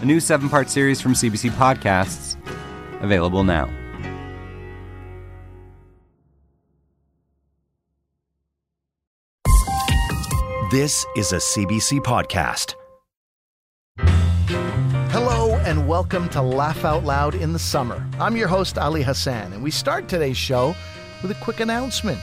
A 0.00 0.04
new 0.06 0.18
seven 0.18 0.48
part 0.48 0.70
series 0.70 0.98
from 0.98 1.12
CBC 1.12 1.50
Podcasts, 1.50 2.34
available 3.02 3.44
now. 3.44 3.66
This 10.70 11.04
is 11.16 11.32
a 11.32 11.36
CBC 11.36 12.00
podcast. 12.00 12.76
Hello 15.10 15.56
and 15.66 15.86
welcome 15.86 16.30
to 16.30 16.40
Laugh 16.40 16.86
Out 16.86 17.04
Loud 17.04 17.34
in 17.34 17.52
the 17.52 17.58
Summer. 17.58 18.02
I'm 18.18 18.38
your 18.38 18.48
host, 18.48 18.78
Ali 18.78 19.02
Hassan, 19.02 19.52
and 19.52 19.62
we 19.62 19.70
start 19.70 20.08
today's 20.08 20.38
show 20.38 20.74
with 21.20 21.30
a 21.30 21.44
quick 21.44 21.60
announcement. 21.60 22.20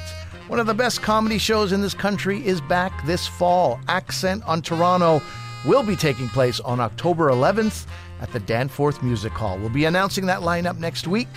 One 0.47 0.59
of 0.59 0.65
the 0.65 0.73
best 0.73 1.03
comedy 1.03 1.37
shows 1.37 1.73
in 1.73 1.81
this 1.83 1.93
country 1.93 2.43
is 2.43 2.59
back 2.59 3.05
this 3.05 3.27
fall. 3.27 3.79
Accent 3.87 4.43
on 4.47 4.63
Toronto 4.63 5.21
will 5.65 5.83
be 5.83 5.95
taking 5.95 6.29
place 6.29 6.59
on 6.59 6.79
October 6.79 7.29
11th 7.29 7.85
at 8.21 8.31
the 8.31 8.39
Danforth 8.39 9.03
Music 9.03 9.31
Hall. 9.31 9.57
We'll 9.57 9.69
be 9.69 9.85
announcing 9.85 10.25
that 10.27 10.41
lineup 10.41 10.77
next 10.77 11.07
week, 11.07 11.27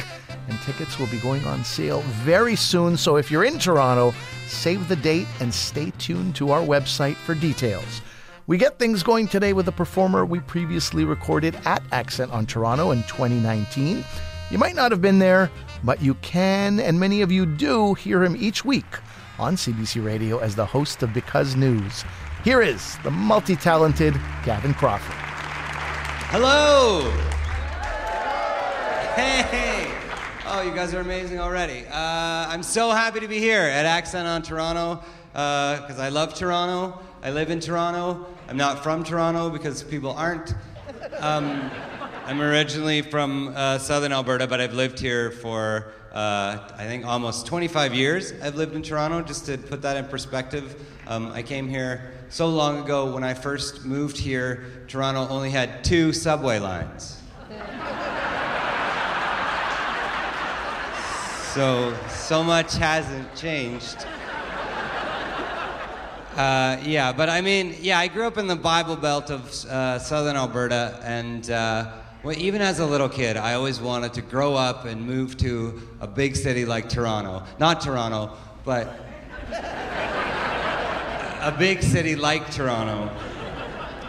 and 0.48 0.60
tickets 0.62 0.98
will 0.98 1.06
be 1.08 1.18
going 1.18 1.44
on 1.44 1.64
sale 1.64 2.00
very 2.22 2.56
soon. 2.56 2.96
So 2.96 3.16
if 3.16 3.30
you're 3.30 3.44
in 3.44 3.58
Toronto, 3.58 4.14
save 4.46 4.88
the 4.88 4.96
date 4.96 5.26
and 5.40 5.52
stay 5.52 5.92
tuned 5.98 6.36
to 6.36 6.50
our 6.50 6.60
website 6.60 7.16
for 7.16 7.34
details. 7.34 8.00
We 8.46 8.58
get 8.58 8.78
things 8.78 9.02
going 9.02 9.28
today 9.28 9.52
with 9.52 9.68
a 9.68 9.72
performer 9.72 10.24
we 10.24 10.40
previously 10.40 11.04
recorded 11.04 11.56
at 11.64 11.82
Accent 11.92 12.32
on 12.32 12.46
Toronto 12.46 12.90
in 12.90 13.02
2019. 13.04 14.04
You 14.50 14.58
might 14.58 14.74
not 14.74 14.90
have 14.90 15.00
been 15.00 15.20
there, 15.20 15.50
but 15.84 16.02
you 16.02 16.14
can, 16.14 16.80
and 16.80 16.98
many 16.98 17.22
of 17.22 17.30
you 17.30 17.46
do, 17.46 17.94
hear 17.94 18.24
him 18.24 18.36
each 18.36 18.64
week 18.64 18.98
on 19.38 19.54
CBC 19.54 20.04
Radio 20.04 20.38
as 20.38 20.56
the 20.56 20.66
host 20.66 21.02
of 21.02 21.14
Because 21.14 21.54
News. 21.54 22.04
Here 22.42 22.62
is 22.62 22.96
the 23.02 23.10
multi 23.10 23.54
talented 23.54 24.14
Gavin 24.46 24.72
Crawford. 24.72 25.14
Hello! 26.30 27.10
Hey! 29.14 29.92
Oh, 30.46 30.62
you 30.62 30.74
guys 30.74 30.94
are 30.94 31.00
amazing 31.00 31.38
already. 31.38 31.84
Uh, 31.86 31.92
I'm 32.48 32.62
so 32.62 32.92
happy 32.92 33.20
to 33.20 33.28
be 33.28 33.38
here 33.38 33.60
at 33.60 33.84
Accent 33.84 34.26
on 34.26 34.40
Toronto 34.40 35.02
because 35.32 35.98
I 35.98 36.08
love 36.08 36.32
Toronto. 36.32 36.98
I 37.22 37.30
live 37.30 37.50
in 37.50 37.60
Toronto. 37.60 38.26
I'm 38.48 38.56
not 38.56 38.82
from 38.82 39.04
Toronto 39.04 39.50
because 39.50 39.82
people 39.82 40.12
aren't. 40.12 40.54
Um, 41.18 41.70
I'm 42.30 42.40
originally 42.40 43.02
from 43.02 43.52
uh, 43.56 43.78
southern 43.78 44.12
Alberta, 44.12 44.46
but 44.46 44.60
I've 44.60 44.72
lived 44.72 45.00
here 45.00 45.32
for, 45.32 45.92
uh, 46.12 46.58
I 46.76 46.84
think, 46.84 47.04
almost 47.04 47.44
25 47.46 47.92
years. 47.92 48.32
I've 48.40 48.54
lived 48.54 48.76
in 48.76 48.84
Toronto, 48.84 49.20
just 49.20 49.46
to 49.46 49.58
put 49.58 49.82
that 49.82 49.96
in 49.96 50.04
perspective. 50.04 50.80
Um, 51.08 51.32
I 51.32 51.42
came 51.42 51.68
here 51.68 52.12
so 52.28 52.48
long 52.48 52.84
ago 52.84 53.12
when 53.12 53.24
I 53.24 53.34
first 53.34 53.84
moved 53.84 54.16
here, 54.16 54.84
Toronto 54.86 55.26
only 55.26 55.50
had 55.50 55.82
two 55.82 56.12
subway 56.12 56.60
lines. 56.60 57.20
So, 61.52 61.98
so 62.10 62.44
much 62.44 62.76
hasn't 62.76 63.34
changed. 63.34 64.06
Uh, 66.36 66.80
yeah, 66.84 67.12
but 67.12 67.28
I 67.28 67.40
mean, 67.40 67.74
yeah, 67.80 67.98
I 67.98 68.06
grew 68.06 68.28
up 68.28 68.38
in 68.38 68.46
the 68.46 68.54
Bible 68.54 68.94
Belt 68.94 69.32
of 69.32 69.50
uh, 69.64 69.98
southern 69.98 70.36
Alberta, 70.36 71.00
and 71.02 71.50
uh, 71.50 71.90
well, 72.22 72.36
even 72.36 72.60
as 72.60 72.80
a 72.80 72.86
little 72.86 73.08
kid, 73.08 73.38
I 73.38 73.54
always 73.54 73.80
wanted 73.80 74.12
to 74.14 74.20
grow 74.20 74.54
up 74.54 74.84
and 74.84 75.00
move 75.00 75.38
to 75.38 75.80
a 76.00 76.06
big 76.06 76.36
city 76.36 76.66
like 76.66 76.88
Toronto. 76.88 77.44
Not 77.58 77.80
Toronto, 77.80 78.36
but 78.62 78.88
a 81.40 81.54
big 81.58 81.82
city 81.82 82.16
like 82.16 82.50
Toronto. 82.50 83.10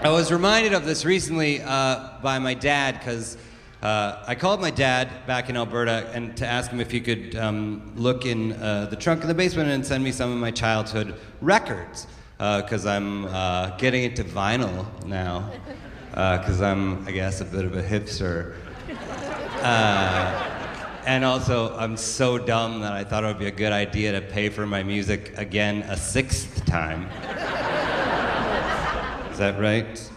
I 0.02 0.10
was 0.10 0.30
reminded 0.30 0.74
of 0.74 0.86
this 0.86 1.06
recently 1.06 1.62
uh, 1.62 2.10
by 2.22 2.38
my 2.38 2.54
dad 2.54 3.00
because 3.00 3.38
uh, 3.82 4.22
I 4.28 4.36
called 4.36 4.60
my 4.60 4.72
dad 4.72 5.26
back 5.26 5.50
in 5.50 5.56
Alberta 5.56 6.10
and 6.14 6.36
to 6.36 6.46
ask 6.46 6.70
him 6.70 6.82
if 6.82 6.92
he 6.92 7.00
could 7.00 7.38
um, 7.38 7.94
look 7.96 8.26
in 8.26 8.52
uh, 8.54 8.88
the 8.90 8.98
trunk 8.98 9.22
in 9.22 9.30
the 9.30 9.34
basement 9.34 9.70
and 9.70 9.86
send 9.86 10.04
me 10.04 10.12
some 10.12 10.34
of 10.34 10.38
my 10.38 10.52
childhood 10.52 11.16
records 11.40 12.08
because 12.38 12.86
I'm 12.86 13.26
uh, 13.26 13.78
getting 13.78 14.04
into 14.04 14.24
vinyl 14.24 14.86
now 15.06 15.50
because 16.12 16.62
I'm, 16.62 17.08
I 17.08 17.12
guess, 17.12 17.42
a 17.42 17.46
bit 17.46 17.66
of 17.66 17.76
a 17.76 17.82
hipster. 17.84 18.56
Uh, 19.62 20.52
and 21.06 21.26
also, 21.26 21.76
I'm 21.78 21.98
so 21.98 22.38
dumb 22.38 22.82
that 22.82 22.94
I 22.94 23.04
thought 23.04 23.24
it 23.24 23.28
would 23.28 23.40
be 23.40 23.48
a 23.48 23.52
good 23.52 23.72
idea 23.72 24.12
to 24.12 24.22
pay 24.22 24.50
for 24.50 24.66
my 24.68 24.84
music 24.84 25.34
again 25.38 25.84
a 25.84 25.98
sixth 25.98 26.66
time. 26.66 27.06
Is 29.32 29.38
that 29.40 29.60
right? 29.60 30.12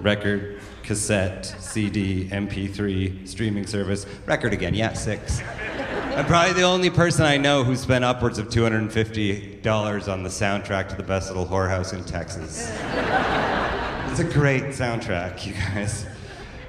Record, 0.00 0.60
cassette, 0.82 1.46
CD, 1.46 2.28
MP3, 2.28 3.28
streaming 3.28 3.66
service. 3.66 4.06
Record 4.24 4.52
again, 4.52 4.74
yeah, 4.74 4.92
six. 4.94 5.42
I'm 6.16 6.24
probably 6.24 6.54
the 6.54 6.62
only 6.62 6.88
person 6.88 7.26
I 7.26 7.36
know 7.36 7.62
who 7.62 7.76
spent 7.76 8.02
upwards 8.02 8.38
of 8.38 8.48
$250 8.48 10.12
on 10.12 10.22
the 10.22 10.28
soundtrack 10.28 10.88
to 10.88 10.96
the 10.96 11.02
best 11.02 11.28
little 11.28 11.46
whorehouse 11.46 11.92
in 11.92 12.02
Texas. 12.04 12.70
It's 14.18 14.24
a 14.24 14.32
great 14.32 14.62
soundtrack, 14.68 15.44
you 15.44 15.52
guys. 15.52 16.06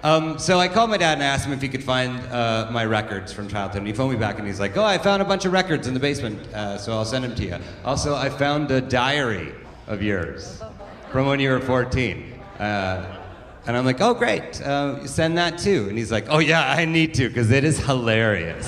Um, 0.03 0.38
so 0.38 0.59
I 0.59 0.68
called 0.68 0.90
my 0.90 0.97
dad 0.97 1.13
and 1.13 1.24
asked 1.24 1.46
him 1.46 1.53
if 1.53 1.62
he 1.62 1.69
could 1.69 1.81
find 1.81 2.19
uh, 2.30 2.68
my 2.74 2.84
records 2.84 3.31
from 3.31 3.47
childhood. 3.47 3.78
And 3.78 3.88
he 3.88 3.94
phoned 3.94 4.12
me 4.12 4.18
back 4.19 4.38
and 4.38 4.46
he's 4.46 4.59
like, 4.59 4.75
Oh, 4.75 4.84
I 4.84 4.97
found 4.97 5.22
a 5.22 5.25
bunch 5.25 5.46
of 5.46 5.53
records 5.53 5.88
in 5.88 5.94
the 5.94 6.00
basement, 6.02 6.46
uh, 6.53 6.78
so 6.78 6.91
I'll 6.91 7.06
send 7.06 7.24
them 7.24 7.36
to 7.36 7.46
you. 7.46 7.56
Also, 7.86 8.16
I 8.16 8.30
found 8.30 8.69
a 8.72 8.81
diary 8.81 9.56
of 9.88 10.03
yours 10.03 10.62
from 11.09 11.28
when 11.28 11.40
you 11.40 11.52
were 11.52 11.62
14. 11.62 12.34
Uh, 12.59 13.18
and 13.66 13.78
I'm 13.78 13.86
like, 13.86 14.02
Oh, 14.02 14.13
great. 14.13 14.59
Uh, 14.59 15.07
send 15.07 15.38
that 15.38 15.57
too. 15.57 15.86
And 15.88 15.97
he's 15.97 16.12
like, 16.12 16.25
Oh, 16.28 16.40
yeah, 16.40 16.69
I 16.69 16.84
need 16.84 17.13
to 17.13 17.30
because 17.30 17.50
it 17.50 17.63
is 17.63 17.80
hilarious. 17.80 18.68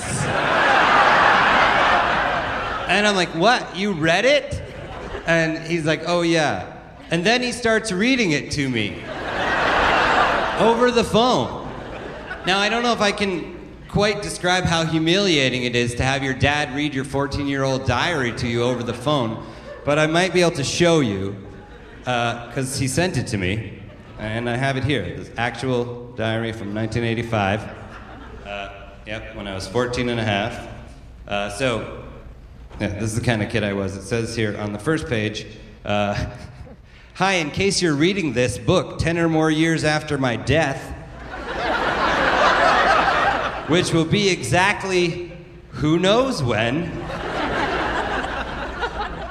and 2.88 3.06
I'm 3.06 3.14
like, 3.14 3.34
What? 3.34 3.76
You 3.76 3.92
read 3.92 4.24
it? 4.24 4.62
And 5.26 5.58
he's 5.70 5.84
like, 5.84 6.04
Oh, 6.06 6.22
yeah. 6.22 6.78
And 7.10 7.26
then 7.26 7.42
he 7.42 7.50
starts 7.50 7.90
reading 7.90 8.30
it 8.30 8.52
to 8.52 8.68
me 8.68 9.02
over 10.60 10.92
the 10.92 11.02
phone. 11.02 11.68
Now, 12.46 12.58
I 12.58 12.68
don't 12.68 12.84
know 12.84 12.92
if 12.92 13.00
I 13.00 13.10
can 13.10 13.58
quite 13.88 14.22
describe 14.22 14.62
how 14.62 14.84
humiliating 14.84 15.64
it 15.64 15.74
is 15.74 15.96
to 15.96 16.04
have 16.04 16.22
your 16.22 16.34
dad 16.34 16.72
read 16.76 16.94
your 16.94 17.04
14 17.04 17.48
year 17.48 17.64
old 17.64 17.84
diary 17.84 18.32
to 18.36 18.46
you 18.46 18.62
over 18.62 18.84
the 18.84 18.94
phone, 18.94 19.44
but 19.84 19.98
I 19.98 20.06
might 20.06 20.32
be 20.32 20.40
able 20.40 20.52
to 20.52 20.64
show 20.64 21.00
you 21.00 21.34
because 21.98 22.78
he 22.78 22.86
sent 22.86 23.16
it 23.16 23.26
to 23.28 23.38
me, 23.38 23.82
and 24.18 24.48
I 24.48 24.56
have 24.56 24.76
it 24.76 24.84
here 24.84 25.02
this 25.16 25.30
actual 25.36 26.12
diary 26.12 26.52
from 26.52 26.72
1985. 26.72 27.62
Uh, 28.46 28.72
yep, 29.06 29.34
when 29.34 29.48
I 29.48 29.54
was 29.54 29.66
14 29.66 30.08
and 30.08 30.20
a 30.20 30.24
half. 30.24 30.68
Uh, 31.26 31.50
so, 31.50 32.04
yeah, 32.80 32.88
this 32.88 33.02
is 33.02 33.16
the 33.16 33.24
kind 33.24 33.42
of 33.42 33.50
kid 33.50 33.64
I 33.64 33.72
was. 33.72 33.96
It 33.96 34.02
says 34.02 34.36
here 34.36 34.56
on 34.58 34.72
the 34.72 34.78
first 34.78 35.08
page, 35.08 35.46
uh, 35.84 36.30
Hi, 37.20 37.32
in 37.34 37.50
case 37.50 37.82
you're 37.82 37.96
reading 37.96 38.32
this 38.32 38.56
book 38.56 38.98
10 38.98 39.18
or 39.18 39.28
more 39.28 39.50
years 39.50 39.84
after 39.84 40.16
my 40.16 40.36
death, 40.36 40.80
which 43.68 43.92
will 43.92 44.06
be 44.06 44.30
exactly 44.30 45.30
who 45.68 45.98
knows 45.98 46.42
when, 46.42 46.84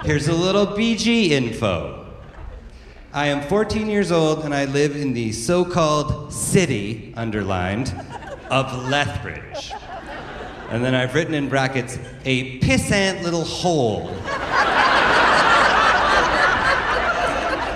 here's 0.04 0.28
a 0.28 0.34
little 0.34 0.68
BG 0.68 1.30
info. 1.30 2.06
I 3.12 3.30
am 3.30 3.42
14 3.50 3.90
years 3.90 4.12
old 4.12 4.46
and 4.46 4.54
I 4.54 4.66
live 4.66 4.96
in 4.96 5.14
the 5.14 5.32
so 5.32 5.66
called 5.66 6.32
city, 6.32 7.12
underlined, 7.18 7.92
of 8.52 8.88
Lethbridge. 8.88 9.72
And 10.70 10.86
then 10.86 10.94
I've 10.94 11.16
written 11.16 11.34
in 11.34 11.50
brackets, 11.50 11.98
a 12.24 12.60
pissant 12.60 13.24
little 13.24 13.46
hole. 13.46 14.16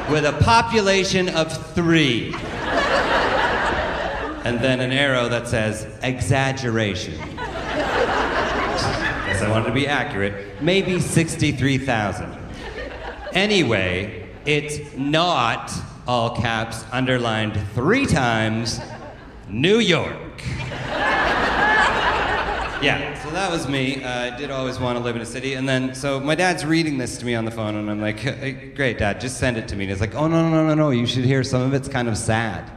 With 0.10 0.26
a 0.26 0.34
population 0.42 1.30
of 1.30 1.52
three. 1.74 2.34
And 4.44 4.60
then 4.60 4.82
an 4.82 4.92
arrow 4.92 5.30
that 5.30 5.48
says 5.48 5.88
exaggeration. 6.04 7.16
Guess 9.26 9.42
I 9.42 9.50
wanted 9.50 9.68
to 9.68 9.74
be 9.74 9.88
accurate. 9.88 10.62
Maybe 10.62 11.00
63,000. 11.00 12.38
Anyway, 13.32 14.28
it's 14.46 14.80
not 14.98 15.72
all 16.06 16.36
caps 16.36 16.84
underlined 16.92 17.58
three 17.74 18.06
times 18.06 18.82
New 19.48 19.80
York. 19.80 20.44
yeah, 22.82 23.13
so 23.34 23.40
that 23.40 23.52
was 23.52 23.68
me. 23.68 24.04
Uh, 24.04 24.32
I 24.32 24.38
did 24.38 24.52
always 24.52 24.78
want 24.78 24.96
to 24.96 25.04
live 25.04 25.16
in 25.16 25.22
a 25.24 25.26
city. 25.26 25.56
And 25.56 25.68
then, 25.68 25.96
so 25.96 26.20
my 26.20 26.36
dad's 26.36 26.64
reading 26.64 27.00
this 27.00 27.18
to 27.18 27.26
me 27.26 27.34
on 27.34 27.46
the 27.46 27.52
phone, 27.52 27.74
and 27.74 27.90
I'm 27.90 28.00
like, 28.00 28.20
hey, 28.20 28.72
great, 28.76 29.00
dad, 29.00 29.20
just 29.20 29.40
send 29.40 29.58
it 29.58 29.68
to 29.70 29.76
me. 29.76 29.86
And 29.86 29.92
he's 29.92 30.02
like, 30.02 30.14
oh, 30.14 30.28
no, 30.28 30.48
no, 30.48 30.68
no, 30.68 30.76
no, 30.76 30.92
you 30.92 31.08
should 31.08 31.26
hear 31.26 31.44
some 31.44 31.64
of 31.64 31.74
it's 31.74 31.88
kind 31.88 32.08
of 32.08 32.16
sad. 32.16 32.70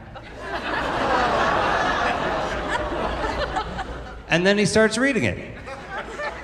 and 4.29 4.47
then 4.47 4.57
he 4.57 4.65
starts 4.65 4.97
reading 4.97 5.25
it. 5.25 5.55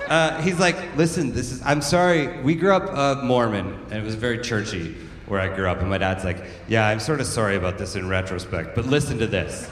Uh, 0.08 0.40
he's 0.44 0.60
like, 0.60 0.96
listen, 0.96 1.34
this 1.34 1.52
is, 1.52 1.64
I'm 1.66 1.82
sorry, 1.82 2.40
we 2.44 2.54
grew 2.54 2.72
up 2.72 2.96
uh, 2.96 3.24
Mormon, 3.24 3.80
and 3.90 3.94
it 3.94 4.04
was 4.04 4.14
very 4.14 4.38
churchy 4.38 4.96
where 5.26 5.40
I 5.40 5.56
grew 5.56 5.68
up, 5.68 5.80
and 5.80 5.90
my 5.90 5.98
dad's 5.98 6.24
like, 6.24 6.38
yeah, 6.68 6.88
I'm 6.88 7.00
sort 7.00 7.20
of 7.20 7.26
sorry 7.26 7.56
about 7.56 7.80
this 7.80 7.96
in 7.96 8.08
retrospect, 8.08 8.76
but 8.76 8.86
listen 8.86 9.18
to 9.18 9.26
this. 9.26 9.68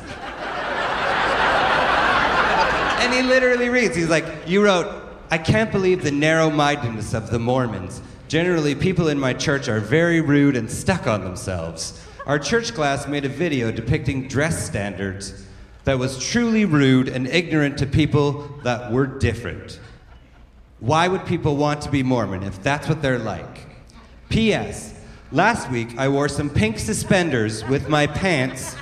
And 3.02 3.14
he 3.14 3.24
literally 3.24 3.70
reads, 3.70 3.96
he's 3.96 4.10
like, 4.10 4.26
you 4.46 4.64
wrote, 4.64 4.88
I 5.32 5.38
can't 5.38 5.72
believe 5.72 6.04
the 6.04 6.12
narrow 6.12 6.50
mindedness 6.50 7.14
of 7.14 7.32
the 7.32 7.40
Mormons. 7.40 8.02
Generally, 8.28 8.76
people 8.76 9.08
in 9.08 9.20
my 9.20 9.34
church 9.34 9.68
are 9.68 9.80
very 9.80 10.22
rude 10.22 10.56
and 10.56 10.70
stuck 10.70 11.08
on 11.08 11.24
themselves. 11.24 12.00
Our 12.28 12.38
church 12.38 12.74
class 12.74 13.08
made 13.08 13.26
a 13.26 13.30
video 13.30 13.72
depicting 13.72 14.28
dress 14.28 14.66
standards 14.66 15.46
that 15.84 15.98
was 15.98 16.24
truly 16.24 16.66
rude 16.66 17.10
and 17.10 17.28
ignorant 17.28 17.80
to 17.80 17.88
people 17.88 18.48
that 18.64 18.92
were 18.92 19.08
different. 19.08 19.80
Why 20.80 21.08
would 21.08 21.26
people 21.26 21.58
want 21.58 21.82
to 21.82 21.90
be 21.90 22.04
Mormon 22.04 22.44
if 22.44 22.62
that's 22.62 22.88
what 22.88 23.02
they're 23.02 23.20
like? 23.20 23.68
P.S. 24.30 24.94
Last 25.32 25.72
week 25.72 25.98
I 25.98 26.08
wore 26.08 26.30
some 26.30 26.50
pink 26.50 26.78
suspenders 26.78 27.66
with 27.66 27.90
my 27.90 28.06
pants, 28.06 28.76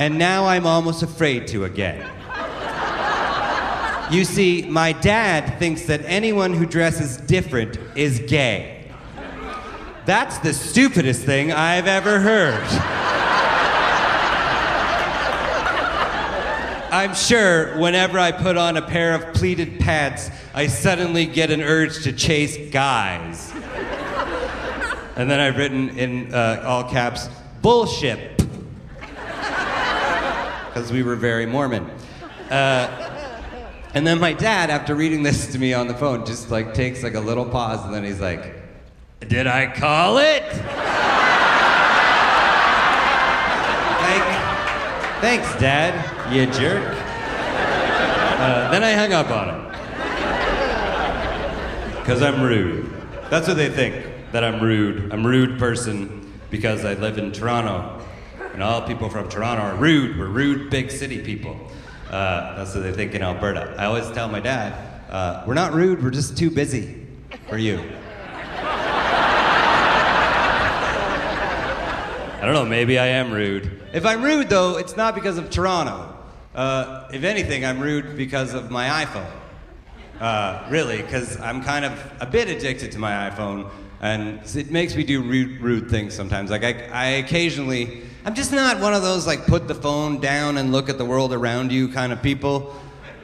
and 0.00 0.18
now 0.18 0.46
I'm 0.46 0.66
almost 0.66 1.02
afraid 1.02 1.46
to 1.48 1.64
again. 1.64 2.04
You 4.10 4.24
see, 4.24 4.62
my 4.62 4.92
dad 4.92 5.58
thinks 5.58 5.82
that 5.86 6.00
anyone 6.04 6.52
who 6.52 6.64
dresses 6.64 7.16
different 7.16 7.76
is 7.96 8.20
gay. 8.20 8.88
That's 10.04 10.38
the 10.38 10.54
stupidest 10.54 11.24
thing 11.24 11.50
I've 11.50 11.88
ever 11.88 12.20
heard. 12.20 12.64
I'm 16.92 17.14
sure 17.14 17.76
whenever 17.78 18.16
I 18.16 18.30
put 18.30 18.56
on 18.56 18.76
a 18.76 18.82
pair 18.82 19.12
of 19.14 19.34
pleated 19.34 19.80
pants, 19.80 20.30
I 20.54 20.68
suddenly 20.68 21.26
get 21.26 21.50
an 21.50 21.60
urge 21.60 22.04
to 22.04 22.12
chase 22.12 22.56
guys. 22.70 23.52
And 25.16 25.28
then 25.28 25.40
I've 25.40 25.56
written 25.56 25.98
in 25.98 26.32
uh, 26.32 26.62
all 26.64 26.84
caps, 26.84 27.28
bullshit. 27.60 28.38
Because 30.68 30.92
we 30.92 31.02
were 31.02 31.16
very 31.16 31.46
Mormon. 31.46 31.90
Uh, 32.50 33.05
and 33.94 34.06
then 34.06 34.20
my 34.20 34.32
dad, 34.32 34.70
after 34.70 34.94
reading 34.94 35.22
this 35.22 35.52
to 35.52 35.58
me 35.58 35.72
on 35.74 35.88
the 35.88 35.94
phone, 35.94 36.26
just 36.26 36.50
like 36.50 36.74
takes 36.74 37.02
like 37.02 37.14
a 37.14 37.20
little 37.20 37.46
pause 37.46 37.84
and 37.84 37.94
then 37.94 38.04
he's 38.04 38.20
like, 38.20 38.54
Did 39.20 39.46
I 39.46 39.66
call 39.72 40.18
it? 40.18 40.44
Thank, 44.06 44.24
thanks, 45.20 45.60
Dad, 45.60 46.32
you 46.32 46.46
jerk. 46.46 46.84
Uh, 48.38 48.70
then 48.70 48.84
I 48.84 48.92
hung 48.92 49.12
up 49.12 49.30
on 49.30 49.48
him. 49.48 49.66
Because 52.00 52.22
I'm 52.22 52.42
rude. 52.42 52.92
That's 53.30 53.48
what 53.48 53.56
they 53.56 53.68
think, 53.68 54.06
that 54.30 54.44
I'm 54.44 54.62
rude. 54.62 55.12
I'm 55.12 55.24
a 55.24 55.28
rude 55.28 55.58
person 55.58 56.32
because 56.50 56.84
I 56.84 56.94
live 56.94 57.18
in 57.18 57.32
Toronto. 57.32 58.00
And 58.52 58.62
all 58.62 58.82
people 58.82 59.08
from 59.10 59.28
Toronto 59.28 59.62
are 59.62 59.74
rude. 59.74 60.16
We're 60.18 60.28
rude 60.28 60.70
big 60.70 60.90
city 60.90 61.20
people. 61.20 61.65
Uh, 62.10 62.56
that's 62.56 62.74
what 62.74 62.82
they 62.82 62.92
think 62.92 63.14
in 63.14 63.22
Alberta. 63.22 63.74
I 63.76 63.86
always 63.86 64.08
tell 64.12 64.28
my 64.28 64.40
dad, 64.40 64.74
uh, 65.10 65.42
we're 65.46 65.54
not 65.54 65.72
rude, 65.72 66.02
we're 66.02 66.10
just 66.10 66.36
too 66.36 66.50
busy 66.50 67.06
for 67.48 67.58
you. 67.58 67.82
I 72.38 72.40
don't 72.42 72.54
know, 72.54 72.64
maybe 72.64 72.98
I 72.98 73.06
am 73.06 73.32
rude. 73.32 73.82
If 73.92 74.06
I'm 74.06 74.22
rude, 74.22 74.48
though, 74.48 74.76
it's 74.78 74.96
not 74.96 75.16
because 75.16 75.36
of 75.36 75.50
Toronto. 75.50 76.14
Uh, 76.54 77.08
if 77.12 77.24
anything, 77.24 77.64
I'm 77.64 77.80
rude 77.80 78.16
because 78.16 78.54
of 78.54 78.70
my 78.70 79.04
iPhone. 79.04 79.28
Uh, 80.20 80.64
really, 80.70 81.02
because 81.02 81.40
I'm 81.40 81.62
kind 81.62 81.84
of 81.84 81.92
a 82.20 82.26
bit 82.26 82.48
addicted 82.48 82.92
to 82.92 83.00
my 83.00 83.28
iPhone, 83.28 83.68
and 84.00 84.40
it 84.54 84.70
makes 84.70 84.94
me 84.94 85.02
do 85.02 85.22
rude, 85.22 85.60
rude 85.60 85.90
things 85.90 86.14
sometimes. 86.14 86.50
Like, 86.50 86.62
I, 86.62 86.88
I 86.92 87.06
occasionally, 87.16 88.02
I'm 88.26 88.34
just 88.34 88.50
not 88.50 88.80
one 88.80 88.92
of 88.92 89.02
those, 89.02 89.24
like, 89.24 89.46
put 89.46 89.68
the 89.68 89.74
phone 89.76 90.18
down 90.18 90.58
and 90.58 90.72
look 90.72 90.88
at 90.88 90.98
the 90.98 91.04
world 91.04 91.32
around 91.32 91.70
you 91.70 91.86
kind 91.86 92.12
of 92.12 92.20
people. 92.22 92.74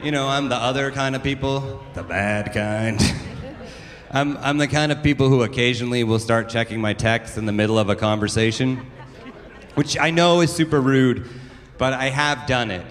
You 0.01 0.11
know, 0.11 0.29
I'm 0.29 0.47
the 0.47 0.55
other 0.55 0.91
kind 0.91 1.13
of 1.13 1.21
people, 1.21 1.83
the 1.93 2.03
bad 2.03 2.53
kind. 2.53 3.01
I'm, 4.11 4.37
I'm 4.37 4.57
the 4.57 4.67
kind 4.69 4.93
of 4.93 5.03
people 5.03 5.27
who 5.27 5.43
occasionally 5.43 6.05
will 6.05 6.19
start 6.19 6.47
checking 6.47 6.79
my 6.79 6.93
texts 6.93 7.37
in 7.37 7.45
the 7.45 7.51
middle 7.51 7.77
of 7.77 7.89
a 7.89 7.97
conversation, 7.97 8.77
which 9.75 9.99
I 9.99 10.09
know 10.09 10.39
is 10.39 10.53
super 10.53 10.79
rude, 10.79 11.27
but 11.77 11.91
I 11.91 12.05
have 12.05 12.47
done 12.47 12.71
it. 12.71 12.85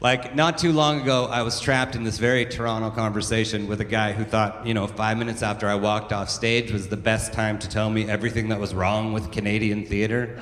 Like, 0.00 0.34
not 0.34 0.56
too 0.56 0.72
long 0.72 1.02
ago, 1.02 1.26
I 1.26 1.42
was 1.42 1.60
trapped 1.60 1.96
in 1.96 2.02
this 2.02 2.16
very 2.16 2.46
Toronto 2.46 2.88
conversation 2.90 3.66
with 3.66 3.82
a 3.82 3.84
guy 3.84 4.12
who 4.12 4.24
thought, 4.24 4.66
you 4.66 4.72
know, 4.72 4.86
five 4.86 5.18
minutes 5.18 5.42
after 5.42 5.68
I 5.68 5.74
walked 5.74 6.14
off 6.14 6.30
stage 6.30 6.72
was 6.72 6.88
the 6.88 6.96
best 6.96 7.34
time 7.34 7.58
to 7.58 7.68
tell 7.68 7.90
me 7.90 8.08
everything 8.08 8.48
that 8.48 8.58
was 8.58 8.74
wrong 8.74 9.12
with 9.12 9.30
Canadian 9.32 9.84
theater. 9.84 10.40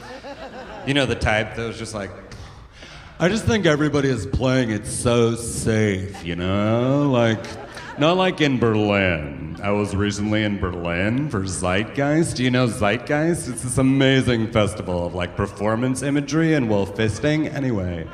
You 0.86 0.94
know, 0.94 1.04
the 1.04 1.16
type 1.16 1.56
that 1.56 1.66
was 1.66 1.78
just 1.78 1.94
like, 1.94 2.12
I 3.18 3.28
just 3.28 3.44
think 3.44 3.66
everybody 3.66 4.08
is 4.08 4.24
playing 4.24 4.70
it 4.70 4.86
so 4.86 5.34
safe, 5.34 6.24
you 6.24 6.36
know? 6.36 7.10
Like, 7.10 7.44
not 7.98 8.16
like 8.16 8.40
in 8.40 8.60
Berlin. 8.60 9.58
I 9.60 9.72
was 9.72 9.96
recently 9.96 10.44
in 10.44 10.60
Berlin 10.60 11.28
for 11.28 11.40
Zeitgeist. 11.40 12.36
Do 12.36 12.44
you 12.44 12.52
know 12.52 12.68
Zeitgeist? 12.68 13.48
It's 13.48 13.62
this 13.62 13.78
amazing 13.78 14.52
festival 14.52 15.04
of 15.04 15.14
like 15.14 15.34
performance 15.34 16.02
imagery 16.02 16.54
and 16.54 16.68
wolf 16.68 16.94
fisting. 16.94 17.52
Anyway. 17.52 18.06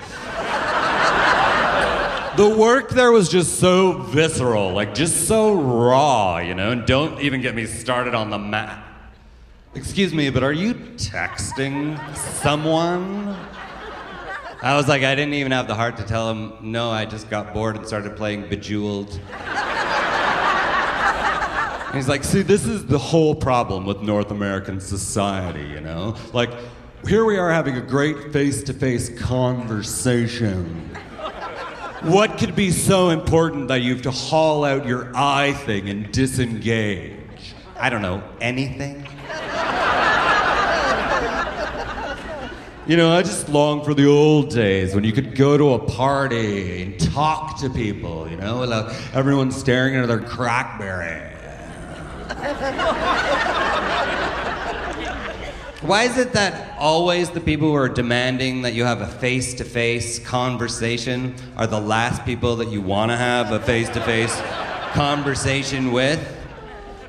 the 2.38 2.56
work 2.56 2.88
there 2.88 3.12
was 3.12 3.28
just 3.28 3.58
so 3.60 3.98
visceral, 3.98 4.72
like 4.72 4.94
just 4.94 5.28
so 5.28 5.52
raw, 5.52 6.38
you 6.38 6.54
know? 6.54 6.70
And 6.70 6.86
don't 6.86 7.20
even 7.20 7.42
get 7.42 7.54
me 7.54 7.66
started 7.66 8.14
on 8.14 8.30
the 8.30 8.38
map. 8.38 8.91
Excuse 9.74 10.12
me, 10.12 10.28
but 10.28 10.42
are 10.42 10.52
you 10.52 10.74
texting 10.74 11.98
someone? 12.42 13.34
I 14.60 14.76
was 14.76 14.86
like, 14.86 15.02
I 15.02 15.14
didn't 15.14 15.32
even 15.32 15.50
have 15.52 15.66
the 15.66 15.74
heart 15.74 15.96
to 15.96 16.04
tell 16.04 16.30
him, 16.30 16.52
no, 16.60 16.90
I 16.90 17.06
just 17.06 17.30
got 17.30 17.54
bored 17.54 17.76
and 17.76 17.86
started 17.86 18.14
playing 18.14 18.50
Bejeweled. 18.50 19.18
And 21.86 21.96
he's 21.96 22.06
like, 22.06 22.22
see, 22.22 22.42
this 22.42 22.66
is 22.66 22.84
the 22.84 22.98
whole 22.98 23.34
problem 23.34 23.86
with 23.86 24.02
North 24.02 24.30
American 24.30 24.78
society, 24.78 25.64
you 25.64 25.80
know? 25.80 26.16
Like, 26.34 26.50
here 27.08 27.24
we 27.24 27.38
are 27.38 27.50
having 27.50 27.78
a 27.78 27.80
great 27.80 28.30
face 28.30 28.62
to 28.64 28.74
face 28.74 29.08
conversation. 29.18 30.90
What 32.02 32.36
could 32.36 32.54
be 32.54 32.72
so 32.72 33.08
important 33.08 33.68
that 33.68 33.80
you 33.80 33.94
have 33.94 34.02
to 34.02 34.10
haul 34.10 34.66
out 34.66 34.86
your 34.86 35.10
eye 35.16 35.54
thing 35.54 35.88
and 35.88 36.12
disengage? 36.12 37.54
I 37.78 37.88
don't 37.88 38.02
know, 38.02 38.22
anything? 38.38 39.01
You 42.84 42.96
know, 42.96 43.12
I 43.12 43.22
just 43.22 43.48
long 43.48 43.84
for 43.84 43.94
the 43.94 44.06
old 44.06 44.50
days 44.50 44.92
when 44.92 45.04
you 45.04 45.12
could 45.12 45.36
go 45.36 45.56
to 45.56 45.74
a 45.74 45.78
party 45.78 46.82
and 46.82 46.98
talk 46.98 47.60
to 47.60 47.70
people, 47.70 48.28
you 48.28 48.36
know, 48.36 48.58
without 48.58 48.92
everyone 49.14 49.52
staring 49.52 49.94
at 49.94 50.08
their 50.08 50.18
crackberry. 50.18 51.30
Why 55.82 56.02
is 56.04 56.18
it 56.18 56.32
that 56.32 56.76
always 56.76 57.30
the 57.30 57.40
people 57.40 57.68
who 57.68 57.74
are 57.74 57.88
demanding 57.88 58.62
that 58.62 58.74
you 58.74 58.84
have 58.84 59.00
a 59.00 59.06
face 59.06 59.54
to 59.54 59.64
face 59.64 60.18
conversation 60.18 61.36
are 61.56 61.68
the 61.68 61.80
last 61.80 62.24
people 62.24 62.56
that 62.56 62.68
you 62.68 62.80
want 62.80 63.12
to 63.12 63.16
have 63.16 63.52
a 63.52 63.60
face 63.60 63.90
to 63.90 64.00
face 64.00 64.34
conversation 64.92 65.92
with? 65.92 66.20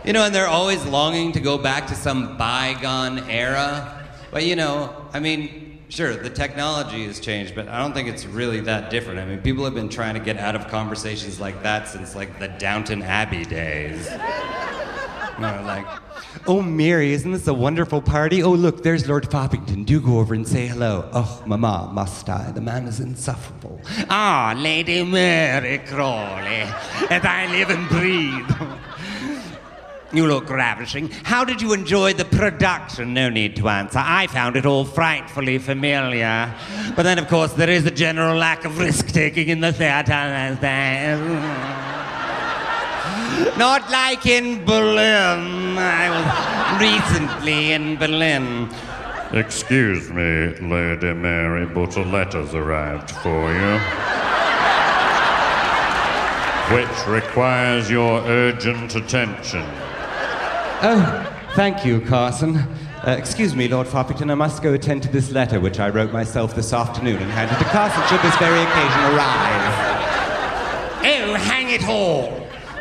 You 0.06 0.13
know, 0.13 0.24
and 0.24 0.36
they're 0.36 0.46
always 0.46 0.86
longing 0.86 1.32
to 1.32 1.39
go 1.39 1.58
back 1.58 1.88
to 1.88 1.96
some 1.96 2.38
bygone 2.38 3.27
era. 3.27 4.01
But, 4.32 4.46
you 4.46 4.56
know, 4.56 5.08
I 5.13 5.20
mean, 5.20 5.62
sure, 5.93 6.15
the 6.15 6.29
technology 6.29 7.05
has 7.05 7.19
changed, 7.19 7.53
but 7.53 7.67
I 7.67 7.77
don't 7.77 7.93
think 7.93 8.09
it's 8.09 8.25
really 8.25 8.59
that 8.62 8.89
different. 8.89 9.19
I 9.19 9.25
mean, 9.25 9.39
people 9.41 9.63
have 9.63 9.75
been 9.75 9.89
trying 9.89 10.15
to 10.15 10.19
get 10.19 10.38
out 10.38 10.55
of 10.55 10.67
conversations 10.67 11.39
like 11.39 11.62
that 11.62 11.88
since, 11.88 12.15
like, 12.15 12.39
the 12.39 12.47
Downton 12.47 13.03
Abbey 13.03 13.45
days. 13.45 14.09
You 14.09 15.39
know, 15.39 15.63
like, 15.65 15.85
oh, 16.47 16.63
Mary, 16.63 17.13
isn't 17.13 17.31
this 17.31 17.47
a 17.47 17.53
wonderful 17.53 18.01
party? 18.01 18.41
Oh, 18.41 18.53
look, 18.53 18.81
there's 18.81 19.07
Lord 19.07 19.29
Foppington. 19.29 19.85
Do 19.85 20.01
go 20.01 20.17
over 20.17 20.33
and 20.33 20.47
say 20.47 20.65
hello. 20.65 21.07
Oh, 21.13 21.43
Mamma, 21.45 21.91
must 21.93 22.27
I? 22.27 22.51
The 22.51 22.62
man 22.62 22.88
is 22.88 23.00
insufferable. 23.00 23.79
Ah, 24.09 24.55
Lady 24.57 25.03
Mary 25.03 25.77
Crawley, 25.77 26.65
and 27.09 27.25
I 27.25 27.51
live 27.51 27.69
and 27.69 27.88
breathe. 27.89 28.50
You 30.13 30.27
look 30.27 30.50
ravishing. 30.50 31.10
How 31.24 31.43
did 31.43 31.60
you 31.60 31.74
enjoy 31.74 32.13
the 32.13 32.25
production? 32.25 33.15
No 33.15 33.29
need 33.29 33.55
to 33.55 33.67
answer. 33.67 34.00
I 34.00 34.27
found 34.27 34.55
it 34.55 34.65
all 34.65 34.86
frightfully 34.86 35.58
familiar. 35.58 36.53
But 36.96 37.01
then, 37.01 37.17
of 37.17 37.27
course, 37.27 37.53
there 37.53 37.70
is 37.70 37.86
a 37.88 37.91
general 37.91 38.38
lack 38.38 38.63
of 38.63 38.77
risk 38.77 39.08
taking 39.08 39.50
in 39.50 39.60
the 39.60 39.74
theater. 39.74 40.13
Not 43.58 43.89
like 43.91 44.27
in 44.27 44.63
Berlin. 44.65 45.77
I 45.79 46.10
was 46.10 46.79
recently 46.79 47.72
in 47.72 47.96
Berlin. 47.98 48.70
Excuse 49.32 50.12
me, 50.12 50.53
Lady 50.60 51.12
Mary, 51.13 51.65
but 51.65 51.98
a 51.98 52.03
letter's 52.03 52.53
arrived 52.53 53.10
for 53.10 53.51
you. 53.51 53.79
Which 56.75 57.08
requires 57.08 57.89
your 57.89 58.22
urgent 58.22 58.96
attention. 58.96 59.65
Oh, 60.85 61.49
thank 61.55 61.85
you, 61.85 62.01
Carson. 62.01 62.57
Uh, 62.57 63.15
excuse 63.17 63.55
me, 63.55 63.69
Lord 63.69 63.87
Foppington, 63.87 64.29
I 64.29 64.35
must 64.35 64.61
go 64.61 64.73
attend 64.73 65.01
to 65.03 65.09
this 65.09 65.31
letter 65.31 65.61
which 65.61 65.79
I 65.79 65.87
wrote 65.87 66.11
myself 66.11 66.55
this 66.55 66.73
afternoon 66.73 67.21
and 67.21 67.31
handed 67.31 67.57
to 67.59 67.63
Carson 67.71 68.03
should 68.09 68.19
this 68.21 68.35
very 68.35 68.59
occasion 68.59 68.99
arrive. 69.15 69.73
Oh, 71.05 71.35
hang 71.35 71.69
it 71.69 71.87
all! 71.87 72.31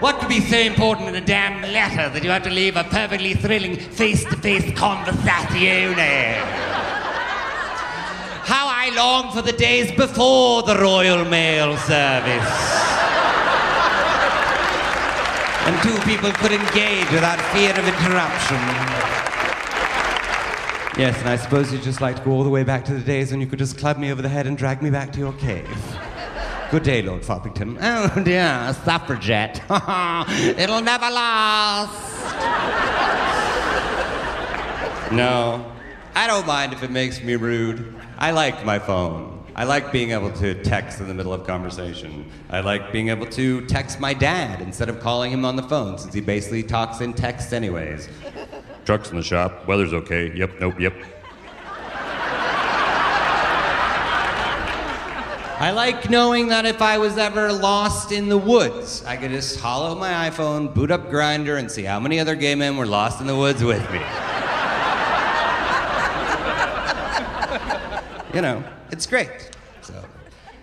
What 0.01 0.19
could 0.19 0.29
be 0.29 0.41
so 0.41 0.59
important 0.59 1.11
in 1.11 1.15
a 1.15 1.25
damn 1.25 1.63
letter 1.63 2.09
that 2.09 2.25
you 2.25 2.31
have 2.31 2.43
to 2.43 2.51
leave 2.51 2.75
a 2.75 2.83
perfectly 2.83 3.35
thrilling 3.35 3.77
face 3.77 4.25
to 4.25 4.37
face 4.37 4.77
conversation? 4.77 5.95
How 8.43 8.67
I 8.67 8.91
long 8.97 9.33
for 9.33 9.43
the 9.43 9.53
days 9.53 9.93
before 9.93 10.65
the 10.65 10.77
Royal 10.77 11.25
Mail 11.25 11.77
Service. 11.77 13.12
And 15.65 15.83
two 15.83 15.97
people 16.11 16.31
could 16.33 16.53
engage 16.53 17.11
without 17.11 17.41
fear 17.53 17.71
of 17.71 17.87
interruption. 17.87 18.59
Yes, 20.99 21.19
and 21.21 21.29
I 21.29 21.37
suppose 21.37 21.73
you'd 21.73 21.83
just 21.83 22.01
like 22.01 22.17
to 22.17 22.23
go 22.23 22.33
all 22.33 22.45
the 22.45 22.51
way 22.51 22.65
back 22.65 22.85
to 22.87 22.95
the 22.95 23.01
days 23.01 23.31
when 23.31 23.41
you 23.41 23.47
could 23.47 23.59
just 23.59 23.79
club 23.79 23.97
me 23.97 24.13
over 24.13 24.21
the 24.21 24.29
head 24.29 24.47
and 24.47 24.59
drag 24.59 24.83
me 24.83 24.91
back 24.91 25.11
to 25.13 25.19
your 25.19 25.33
cave. 25.35 25.69
Good 26.71 26.83
day, 26.83 27.01
Lord 27.01 27.23
Foppington. 27.23 27.79
Oh 27.81 28.23
dear, 28.23 28.43
a 28.43 28.75
suffragette. 28.75 29.63
It'll 30.59 30.81
never 30.81 31.11
last. 31.11 32.33
no, 35.13 35.73
I 36.15 36.27
don't 36.27 36.47
mind 36.47 36.73
if 36.73 36.83
it 36.83 36.91
makes 36.91 37.23
me 37.23 37.37
rude. 37.37 37.95
I 38.19 38.31
like 38.31 38.65
my 38.65 38.79
phone. 38.79 39.32
I 39.63 39.65
like 39.65 39.93
being 39.93 40.11
able 40.11 40.33
to 40.33 40.61
text 40.65 41.01
in 41.01 41.07
the 41.07 41.15
middle 41.15 41.33
of 41.33 41.47
conversation. 41.47 42.29
I 42.51 42.63
like 42.63 42.91
being 42.91 43.11
able 43.11 43.27
to 43.27 43.65
text 43.67 44.01
my 44.01 44.13
dad 44.13 44.61
instead 44.61 44.89
of 44.89 44.99
calling 44.99 45.31
him 45.31 45.45
on 45.45 45.55
the 45.55 45.63
phone, 45.63 45.99
since 45.99 46.13
he 46.13 46.21
basically 46.21 46.65
talks 46.65 47.01
in 47.01 47.13
text 47.13 47.53
anyways. 47.55 48.09
Truck's 48.85 49.11
in 49.11 49.17
the 49.19 49.23
shop. 49.23 49.69
Weather's 49.69 49.93
okay. 49.93 50.37
Yep, 50.37 50.51
nope, 50.59 50.81
yep. 50.81 50.95
I 55.61 55.71
like 55.73 56.11
knowing 56.11 56.49
that 56.49 56.67
if 56.67 56.83
I 56.83 56.99
was 56.99 57.17
ever 57.17 57.53
lost 57.53 58.11
in 58.11 58.29
the 58.29 58.39
woods, 58.39 59.05
I 59.05 59.17
could 59.17 59.31
just 59.31 59.61
hollow 59.61 59.95
my 59.95 60.29
iPhone, 60.29 60.75
boot 60.75 60.91
up 60.91 61.09
Grindr, 61.09 61.61
and 61.61 61.71
see 61.71 61.85
how 61.85 62.01
many 62.01 62.19
other 62.19 62.35
gay 62.35 62.57
men 62.57 62.77
were 62.77 62.87
lost 62.87 63.21
in 63.21 63.29
the 63.29 63.37
woods 63.37 63.63
with 63.63 63.89
me. 63.93 64.01
You 68.35 68.41
know, 68.41 68.65
it's 68.91 69.07
great. 69.07 69.51
So, 69.83 70.05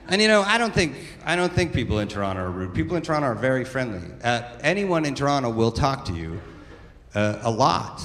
and 0.07 0.21
you 0.21 0.27
know, 0.27 0.41
I 0.41 0.57
don't 0.57 0.73
think 0.73 0.95
I 1.25 1.35
don't 1.35 1.51
think 1.51 1.73
people 1.73 1.99
in 1.99 2.07
Toronto 2.07 2.41
are 2.41 2.51
rude. 2.51 2.73
People 2.73 2.97
in 2.97 3.03
Toronto 3.03 3.27
are 3.27 3.35
very 3.35 3.63
friendly. 3.63 4.01
Uh, 4.23 4.43
anyone 4.61 5.05
in 5.05 5.13
Toronto 5.15 5.49
will 5.49 5.71
talk 5.71 6.05
to 6.05 6.13
you 6.13 6.41
uh, 7.13 7.39
a 7.41 7.51
lot. 7.51 8.01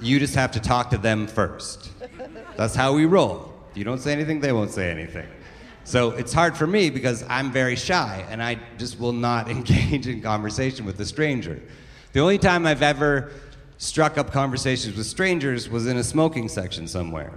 You 0.00 0.18
just 0.18 0.34
have 0.34 0.52
to 0.52 0.60
talk 0.60 0.90
to 0.90 0.98
them 0.98 1.26
first. 1.26 1.90
That's 2.56 2.74
how 2.74 2.94
we 2.94 3.04
roll. 3.04 3.52
If 3.70 3.76
you 3.76 3.84
don't 3.84 3.98
say 3.98 4.12
anything, 4.12 4.40
they 4.40 4.52
won't 4.52 4.70
say 4.70 4.90
anything. 4.90 5.26
So 5.84 6.12
it's 6.12 6.32
hard 6.32 6.56
for 6.56 6.66
me 6.66 6.88
because 6.88 7.24
I'm 7.28 7.52
very 7.52 7.76
shy 7.76 8.24
and 8.30 8.42
I 8.42 8.58
just 8.78 8.98
will 8.98 9.12
not 9.12 9.50
engage 9.50 10.06
in 10.06 10.22
conversation 10.22 10.86
with 10.86 10.98
a 11.00 11.04
stranger. 11.04 11.60
The 12.12 12.20
only 12.20 12.38
time 12.38 12.66
I've 12.66 12.82
ever 12.82 13.32
struck 13.76 14.16
up 14.16 14.30
conversations 14.30 14.96
with 14.96 15.06
strangers 15.06 15.68
was 15.68 15.86
in 15.86 15.96
a 15.98 16.04
smoking 16.04 16.48
section 16.48 16.86
somewhere. 16.88 17.32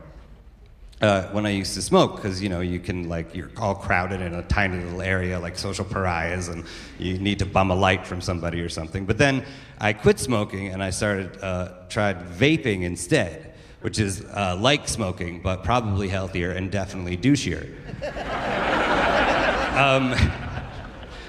Uh, 0.99 1.27
when 1.27 1.45
I 1.45 1.51
used 1.51 1.75
to 1.75 1.81
smoke, 1.83 2.15
because 2.15 2.41
you 2.41 2.49
know 2.49 2.61
you 2.61 2.79
can 2.79 3.07
like 3.07 3.35
you're 3.35 3.51
all 3.57 3.75
crowded 3.75 4.19
in 4.19 4.33
a 4.33 4.41
tiny 4.41 4.83
little 4.83 5.03
area 5.03 5.39
like 5.39 5.55
social 5.55 5.85
pariahs, 5.85 6.47
and 6.47 6.63
you 6.97 7.19
need 7.19 7.37
to 7.37 7.45
bum 7.45 7.69
a 7.69 7.75
light 7.75 8.07
from 8.07 8.19
somebody 8.19 8.61
or 8.61 8.69
something. 8.69 9.05
But 9.05 9.19
then 9.19 9.45
I 9.79 9.93
quit 9.93 10.17
smoking 10.17 10.69
and 10.69 10.81
I 10.81 10.89
started 10.89 11.39
uh, 11.43 11.73
tried 11.87 12.27
vaping 12.31 12.81
instead, 12.81 13.53
which 13.81 13.99
is 13.99 14.25
uh, 14.25 14.57
like 14.59 14.87
smoking 14.87 15.39
but 15.39 15.63
probably 15.63 16.07
healthier 16.07 16.53
and 16.53 16.71
definitely 16.71 17.15
douchier. 17.15 17.75
um, 19.77 20.15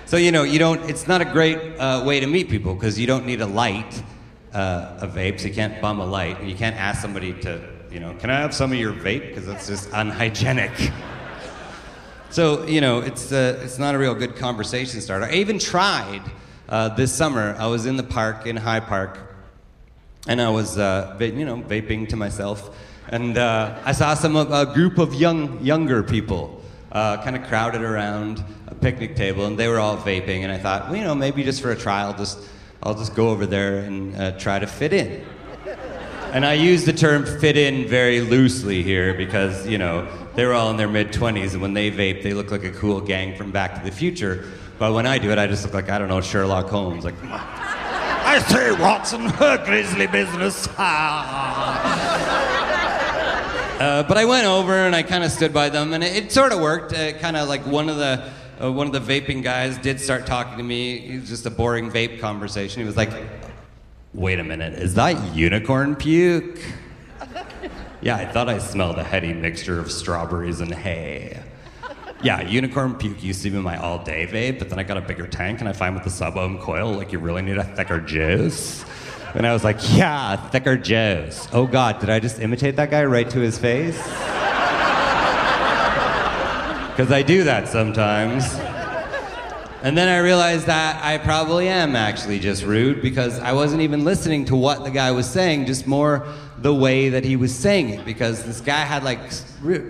so 0.06 0.16
you 0.16 0.32
know 0.32 0.44
you 0.44 0.58
don't. 0.58 0.88
It's 0.88 1.06
not 1.06 1.20
a 1.20 1.26
great 1.26 1.58
uh, 1.78 2.04
way 2.06 2.20
to 2.20 2.26
meet 2.26 2.48
people 2.48 2.72
because 2.72 2.98
you 2.98 3.06
don't 3.06 3.26
need 3.26 3.42
a 3.42 3.46
light, 3.46 4.02
uh, 4.54 4.96
a 5.02 5.06
vape, 5.06 5.38
so 5.38 5.48
you 5.48 5.52
can't 5.52 5.78
bum 5.82 6.00
a 6.00 6.06
light, 6.06 6.42
you 6.42 6.54
can't 6.54 6.76
ask 6.76 7.02
somebody 7.02 7.34
to 7.42 7.77
you 7.90 8.00
know, 8.00 8.14
can 8.14 8.30
I 8.30 8.40
have 8.40 8.54
some 8.54 8.72
of 8.72 8.78
your 8.78 8.92
vape? 8.92 9.28
Because 9.28 9.46
that's 9.46 9.66
just 9.66 9.90
unhygienic. 9.92 10.72
so, 12.30 12.66
you 12.66 12.80
know, 12.80 13.00
it's, 13.00 13.32
uh, 13.32 13.60
it's 13.62 13.78
not 13.78 13.94
a 13.94 13.98
real 13.98 14.14
good 14.14 14.36
conversation 14.36 15.00
starter. 15.00 15.26
I 15.26 15.34
even 15.34 15.58
tried 15.58 16.22
uh, 16.68 16.90
this 16.90 17.12
summer. 17.12 17.56
I 17.58 17.66
was 17.66 17.86
in 17.86 17.96
the 17.96 18.02
park, 18.02 18.46
in 18.46 18.56
High 18.56 18.80
Park, 18.80 19.18
and 20.26 20.40
I 20.40 20.50
was, 20.50 20.78
uh, 20.78 21.14
va- 21.18 21.30
you 21.30 21.44
know, 21.44 21.56
vaping 21.56 22.08
to 22.10 22.16
myself. 22.16 22.76
And 23.08 23.38
uh, 23.38 23.78
I 23.84 23.92
saw 23.92 24.14
some 24.14 24.36
a 24.36 24.66
group 24.74 24.98
of 24.98 25.14
young, 25.14 25.64
younger 25.64 26.02
people 26.02 26.62
uh, 26.92 27.22
kind 27.22 27.36
of 27.36 27.44
crowded 27.44 27.82
around 27.82 28.44
a 28.66 28.74
picnic 28.74 29.16
table, 29.16 29.46
and 29.46 29.58
they 29.58 29.68
were 29.68 29.78
all 29.78 29.96
vaping. 29.96 30.40
And 30.40 30.52
I 30.52 30.58
thought, 30.58 30.86
well, 30.86 30.96
you 30.96 31.04
know, 31.04 31.14
maybe 31.14 31.42
just 31.42 31.62
for 31.62 31.70
a 31.70 31.76
trial, 31.76 32.14
just, 32.14 32.38
I'll 32.82 32.94
just 32.94 33.14
go 33.14 33.30
over 33.30 33.46
there 33.46 33.78
and 33.78 34.14
uh, 34.16 34.38
try 34.38 34.58
to 34.58 34.66
fit 34.66 34.92
in. 34.92 35.24
And 36.32 36.44
I 36.44 36.52
use 36.52 36.84
the 36.84 36.92
term 36.92 37.24
fit 37.24 37.56
in 37.56 37.88
very 37.88 38.20
loosely 38.20 38.82
here 38.82 39.14
because, 39.14 39.66
you 39.66 39.78
know, 39.78 40.06
they're 40.34 40.52
all 40.52 40.70
in 40.70 40.76
their 40.76 40.86
mid 40.86 41.08
20s, 41.08 41.54
and 41.54 41.62
when 41.62 41.72
they 41.72 41.90
vape, 41.90 42.22
they 42.22 42.34
look 42.34 42.50
like 42.50 42.64
a 42.64 42.70
cool 42.70 43.00
gang 43.00 43.34
from 43.34 43.50
Back 43.50 43.74
to 43.78 43.84
the 43.84 43.90
Future. 43.90 44.44
But 44.78 44.92
when 44.92 45.06
I 45.06 45.16
do 45.18 45.30
it, 45.30 45.38
I 45.38 45.46
just 45.46 45.64
look 45.64 45.72
like, 45.72 45.88
I 45.88 45.98
don't 45.98 46.08
know, 46.08 46.20
Sherlock 46.20 46.68
Holmes. 46.68 47.04
Like, 47.04 47.14
I 47.24 48.38
say, 48.46 48.72
Watson, 48.72 49.22
her 49.22 49.64
grisly 49.64 50.06
business. 50.06 50.68
uh, 50.78 50.82
but 54.06 54.18
I 54.18 54.26
went 54.26 54.46
over 54.46 54.74
and 54.74 54.94
I 54.94 55.02
kind 55.02 55.24
of 55.24 55.32
stood 55.32 55.54
by 55.54 55.70
them, 55.70 55.94
and 55.94 56.04
it, 56.04 56.24
it 56.24 56.30
sort 56.30 56.52
of 56.52 56.60
worked. 56.60 56.92
Uh, 56.92 57.14
kind 57.14 57.38
of 57.38 57.48
like 57.48 57.66
one 57.66 57.88
of 57.88 57.96
the. 57.96 58.30
Uh, 58.60 58.72
one 58.72 58.88
of 58.88 58.92
the 58.92 59.20
vaping 59.20 59.40
guys 59.40 59.78
did 59.78 60.00
start 60.00 60.26
talking 60.26 60.58
to 60.58 60.64
me. 60.64 60.96
It 60.96 61.20
was 61.20 61.28
just 61.28 61.46
a 61.46 61.50
boring 61.50 61.92
vape 61.92 62.18
conversation. 62.18 62.80
He 62.82 62.86
was 62.86 62.96
like, 62.96 63.12
Wait 64.14 64.40
a 64.40 64.44
minute, 64.44 64.72
is 64.72 64.94
that 64.94 65.34
unicorn 65.34 65.94
puke? 65.94 66.58
Yeah, 68.00 68.16
I 68.16 68.24
thought 68.24 68.48
I 68.48 68.58
smelled 68.58 68.96
a 68.96 69.04
heady 69.04 69.34
mixture 69.34 69.78
of 69.78 69.92
strawberries 69.92 70.60
and 70.60 70.72
hay. 70.72 71.42
Yeah, 72.22 72.40
unicorn 72.40 72.94
puke 72.94 73.22
used 73.22 73.42
to 73.42 73.50
be 73.50 73.58
my 73.58 73.76
all 73.76 74.02
day 74.02 74.26
vape, 74.26 74.58
but 74.58 74.70
then 74.70 74.78
I 74.78 74.82
got 74.82 74.96
a 74.96 75.02
bigger 75.02 75.26
tank 75.26 75.60
and 75.60 75.68
I 75.68 75.72
find 75.72 75.94
with 75.94 76.04
the 76.04 76.10
sub 76.10 76.36
ohm 76.36 76.58
coil, 76.58 76.92
like 76.92 77.12
you 77.12 77.18
really 77.18 77.42
need 77.42 77.58
a 77.58 77.64
thicker 77.64 78.00
juice. 78.00 78.84
And 79.34 79.46
I 79.46 79.52
was 79.52 79.62
like, 79.62 79.76
yeah, 79.94 80.36
thicker 80.48 80.76
juice. 80.76 81.46
Oh 81.52 81.66
God, 81.66 82.00
did 82.00 82.08
I 82.08 82.18
just 82.18 82.40
imitate 82.40 82.76
that 82.76 82.90
guy 82.90 83.04
right 83.04 83.28
to 83.28 83.40
his 83.40 83.58
face? 83.58 83.98
Because 86.88 87.12
I 87.12 87.22
do 87.22 87.44
that 87.44 87.68
sometimes. 87.68 88.58
And 89.80 89.96
then 89.96 90.08
I 90.08 90.18
realized 90.18 90.66
that 90.66 91.04
I 91.04 91.18
probably 91.18 91.68
am 91.68 91.94
actually 91.94 92.40
just 92.40 92.64
rude 92.64 93.00
because 93.00 93.38
I 93.38 93.52
wasn't 93.52 93.82
even 93.82 94.04
listening 94.04 94.44
to 94.46 94.56
what 94.56 94.82
the 94.82 94.90
guy 94.90 95.12
was 95.12 95.30
saying, 95.30 95.66
just 95.66 95.86
more 95.86 96.26
the 96.58 96.74
way 96.74 97.10
that 97.10 97.24
he 97.24 97.36
was 97.36 97.54
saying 97.54 97.90
it. 97.90 98.04
Because 98.04 98.42
this 98.42 98.60
guy 98.60 98.80
had 98.80 99.04
like 99.04 99.20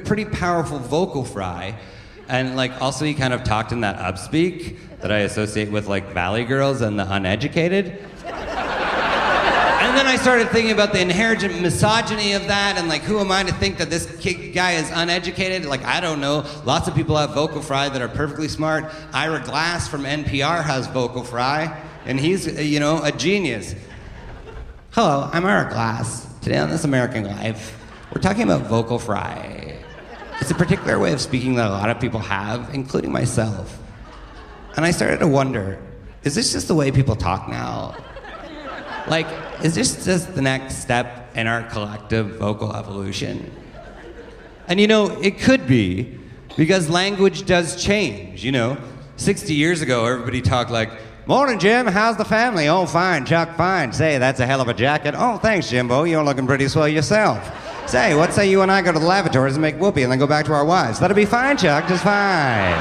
pretty 0.04 0.26
powerful 0.26 0.78
vocal 0.78 1.25
fry, 1.25 1.75
and 2.28 2.54
like 2.54 2.83
also 2.83 3.07
he 3.07 3.14
kind 3.14 3.33
of 3.33 3.45
talked 3.45 3.73
in 3.73 3.80
that 3.80 3.97
upspeak 3.97 4.76
that 5.00 5.11
I 5.11 5.21
associate 5.21 5.71
with 5.71 5.88
like 5.88 6.12
Valley 6.12 6.45
Girls 6.45 6.83
and 6.83 6.99
the 6.99 7.11
uneducated. 7.11 8.04
Started 10.18 10.50
thinking 10.50 10.72
about 10.72 10.92
the 10.92 11.00
inherent 11.00 11.62
misogyny 11.62 12.32
of 12.34 12.48
that, 12.48 12.76
and 12.76 12.88
like, 12.88 13.02
who 13.02 13.18
am 13.18 13.32
I 13.32 13.44
to 13.44 13.52
think 13.54 13.78
that 13.78 13.88
this 13.88 14.14
ki- 14.20 14.52
guy 14.52 14.72
is 14.72 14.90
uneducated? 14.92 15.64
Like, 15.64 15.82
I 15.84 16.00
don't 16.00 16.20
know. 16.20 16.44
Lots 16.64 16.87
of 16.87 16.94
people 16.94 17.16
have 17.16 17.30
vocal 17.30 17.62
fry 17.62 17.88
that 17.88 18.02
are 18.02 18.08
perfectly 18.08 18.48
smart. 18.48 18.92
Ira 19.14 19.40
Glass 19.40 19.88
from 19.88 20.02
NPR 20.02 20.62
has 20.62 20.87
vocal 20.88 21.22
fry, 21.22 21.82
and 22.04 22.20
he's, 22.20 22.46
you 22.60 22.78
know, 22.78 23.02
a 23.02 23.10
genius. 23.10 23.75
Hello, 24.90 25.30
I'm 25.32 25.46
Ira 25.46 25.70
Glass. 25.70 26.28
Today 26.42 26.58
on 26.58 26.68
This 26.68 26.84
American 26.84 27.25
Life, 27.25 27.80
we're 28.14 28.20
talking 28.20 28.42
about 28.42 28.62
vocal 28.66 28.98
fry. 28.98 29.78
It's 30.40 30.50
a 30.50 30.54
particular 30.54 30.98
way 30.98 31.12
of 31.12 31.22
speaking 31.22 31.54
that 31.54 31.68
a 31.68 31.70
lot 31.70 31.88
of 31.88 32.00
people 32.00 32.20
have, 32.20 32.75
including 32.75 33.12
myself. 33.12 33.78
And 34.76 34.84
I 34.84 34.90
started 34.90 35.20
to 35.20 35.28
wonder 35.28 35.80
is 36.25 36.34
this 36.34 36.52
just 36.52 36.68
the 36.68 36.75
way 36.75 36.90
people 36.90 37.16
talk 37.16 37.48
now? 37.48 37.96
Like, 39.06 39.28
is 39.62 39.75
this 39.75 40.05
just 40.05 40.35
the 40.35 40.43
next 40.43 40.77
step 40.77 41.37
in 41.37 41.47
our 41.47 41.62
collective 41.65 42.38
vocal 42.38 42.75
evolution? 42.75 43.50
And 44.69 44.79
you 44.79 44.87
know, 44.87 45.11
it 45.21 45.38
could 45.41 45.67
be 45.67 46.19
because 46.57 46.88
language 46.88 47.47
does 47.47 47.83
change, 47.83 48.45
you 48.45 48.53
know. 48.53 48.77
60 49.17 49.55
years 49.55 49.83
ago, 49.83 50.07
everybody 50.07 50.41
talked 50.41 50.71
like, 50.71 50.91
Morning, 51.29 51.59
Jim. 51.59 51.87
How's 51.87 52.17
the 52.17 52.25
family? 52.25 52.69
Oh, 52.69 52.87
fine, 52.87 53.27
Chuck, 53.27 53.55
fine. 53.55 53.93
Say, 53.93 54.17
that's 54.17 54.41
a 54.41 54.47
hell 54.47 54.62
of 54.62 54.69
a 54.69 54.73
jacket. 54.73 55.15
Oh, 55.15 55.37
thanks, 55.37 55.69
Jimbo. 55.69 56.05
You're 56.05 56.25
looking 56.25 56.47
pretty 56.47 56.69
swell 56.69 56.88
yourself. 56.88 57.53
Say, 57.87 58.15
what 58.15 58.33
say 58.33 58.49
you 58.49 58.62
and 58.62 58.73
I 58.73 58.81
go 58.81 58.93
to 58.93 58.99
the 58.99 59.05
lavatories 59.05 59.55
and 59.55 59.61
make 59.61 59.77
whoopee 59.77 60.05
and 60.05 60.11
then 60.11 60.19
go 60.19 60.27
back 60.27 60.47
to 60.47 60.55
our 60.55 60.65
wives? 60.65 60.99
That'll 60.99 61.15
be 61.15 61.27
fine, 61.27 61.59
Chuck, 61.59 61.87
just 61.87 62.03
fine. 62.03 62.73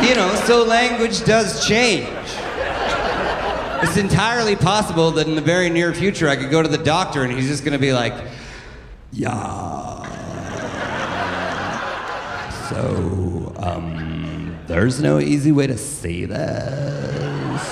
you 0.08 0.16
know, 0.16 0.34
so 0.44 0.64
language 0.64 1.24
does 1.24 1.64
change. 1.68 2.08
It's 3.80 3.96
entirely 3.96 4.56
possible 4.56 5.12
that 5.12 5.28
in 5.28 5.36
the 5.36 5.40
very 5.40 5.70
near 5.70 5.94
future 5.94 6.28
I 6.28 6.34
could 6.34 6.50
go 6.50 6.62
to 6.62 6.68
the 6.68 6.78
doctor 6.78 7.22
and 7.22 7.32
he's 7.32 7.46
just 7.46 7.64
gonna 7.64 7.78
be 7.78 7.92
like, 7.92 8.12
yeah. 9.12 10.02
So, 12.68 13.54
um, 13.58 14.58
there's 14.66 15.00
no 15.00 15.20
easy 15.20 15.52
way 15.52 15.68
to 15.68 15.78
say 15.78 16.24
this. 16.24 17.62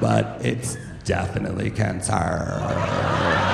But 0.00 0.38
it's 0.44 0.78
definitely 1.04 1.70
cancer. 1.70 3.49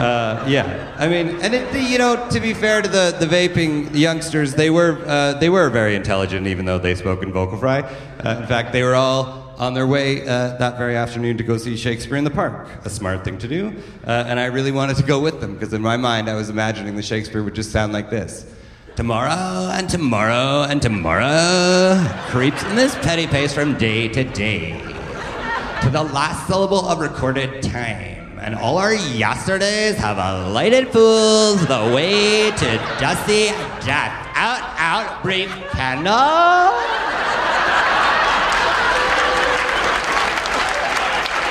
Uh, 0.00 0.42
yeah, 0.48 0.96
I 0.98 1.08
mean, 1.08 1.28
and 1.42 1.52
it, 1.54 1.90
you 1.90 1.98
know, 1.98 2.26
to 2.30 2.40
be 2.40 2.54
fair 2.54 2.80
to 2.80 2.88
the, 2.88 3.14
the 3.20 3.26
vaping 3.26 3.94
youngsters, 3.94 4.54
they 4.54 4.70
were 4.70 4.98
uh, 5.06 5.34
they 5.34 5.50
were 5.50 5.68
very 5.68 5.94
intelligent, 5.94 6.46
even 6.46 6.64
though 6.64 6.78
they 6.78 6.94
spoke 6.94 7.22
in 7.22 7.30
vocal 7.34 7.58
fry. 7.58 7.80
Uh, 7.80 8.38
in 8.40 8.46
fact, 8.46 8.72
they 8.72 8.82
were 8.82 8.94
all 8.94 9.54
on 9.58 9.74
their 9.74 9.86
way 9.86 10.22
uh, 10.22 10.56
that 10.56 10.78
very 10.78 10.96
afternoon 10.96 11.36
to 11.36 11.44
go 11.44 11.58
see 11.58 11.76
Shakespeare 11.76 12.16
in 12.16 12.24
the 12.24 12.30
Park. 12.30 12.66
A 12.86 12.88
smart 12.88 13.24
thing 13.24 13.36
to 13.40 13.46
do, 13.46 13.76
uh, 14.06 14.24
and 14.26 14.40
I 14.40 14.46
really 14.46 14.72
wanted 14.72 14.96
to 14.96 15.02
go 15.02 15.20
with 15.20 15.38
them 15.42 15.52
because 15.52 15.74
in 15.74 15.82
my 15.82 15.98
mind 15.98 16.30
I 16.30 16.34
was 16.34 16.48
imagining 16.48 16.96
the 16.96 17.02
Shakespeare 17.02 17.42
would 17.42 17.54
just 17.54 17.70
sound 17.70 17.92
like 17.92 18.08
this. 18.08 18.50
Tomorrow 18.96 19.70
and 19.72 19.86
tomorrow 19.86 20.62
and 20.62 20.80
tomorrow 20.80 22.02
creeps 22.30 22.62
in 22.64 22.74
this 22.74 22.94
petty 22.96 23.26
pace 23.26 23.52
from 23.52 23.76
day 23.76 24.08
to 24.08 24.24
day 24.24 24.80
to 25.82 25.90
the 25.90 26.02
last 26.02 26.46
syllable 26.46 26.88
of 26.88 27.00
recorded 27.00 27.62
time. 27.62 28.19
And 28.40 28.54
all 28.54 28.78
our 28.78 28.94
yesterdays 28.94 29.96
have 29.96 30.16
lighted 30.50 30.88
fools 30.88 31.60
the 31.66 31.92
way 31.94 32.50
to 32.50 32.76
dusty 32.98 33.48
death. 33.84 34.28
Out, 34.34 34.62
out, 34.78 35.22
brief 35.22 35.50
candle. 35.72 36.14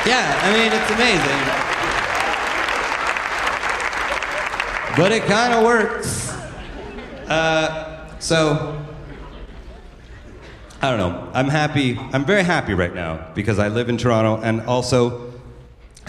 Yeah, 0.04 0.40
I 0.42 0.52
mean, 0.52 0.74
it's 0.74 0.90
amazing. 0.90 1.60
But 4.98 5.12
it 5.12 5.24
kind 5.26 5.54
of 5.54 5.64
works. 5.64 6.32
Uh, 7.30 8.18
so, 8.18 8.84
I 10.82 10.90
don't 10.90 10.98
know. 10.98 11.30
I'm 11.36 11.50
happy. 11.50 12.00
I'm 12.12 12.26
very 12.26 12.42
happy 12.42 12.74
right 12.74 12.96
now 12.96 13.28
because 13.36 13.60
I 13.60 13.68
live 13.68 13.90
in 13.90 13.98
Toronto 13.98 14.42
and 14.42 14.62
also 14.62 15.29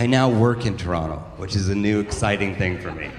I 0.01 0.07
now 0.07 0.31
work 0.31 0.65
in 0.65 0.79
Toronto, 0.79 1.19
which 1.37 1.55
is 1.55 1.69
a 1.69 1.75
new 1.75 2.01
exciting 2.01 2.57
thing 2.57 2.79
for 2.79 2.91
me. 2.91 3.11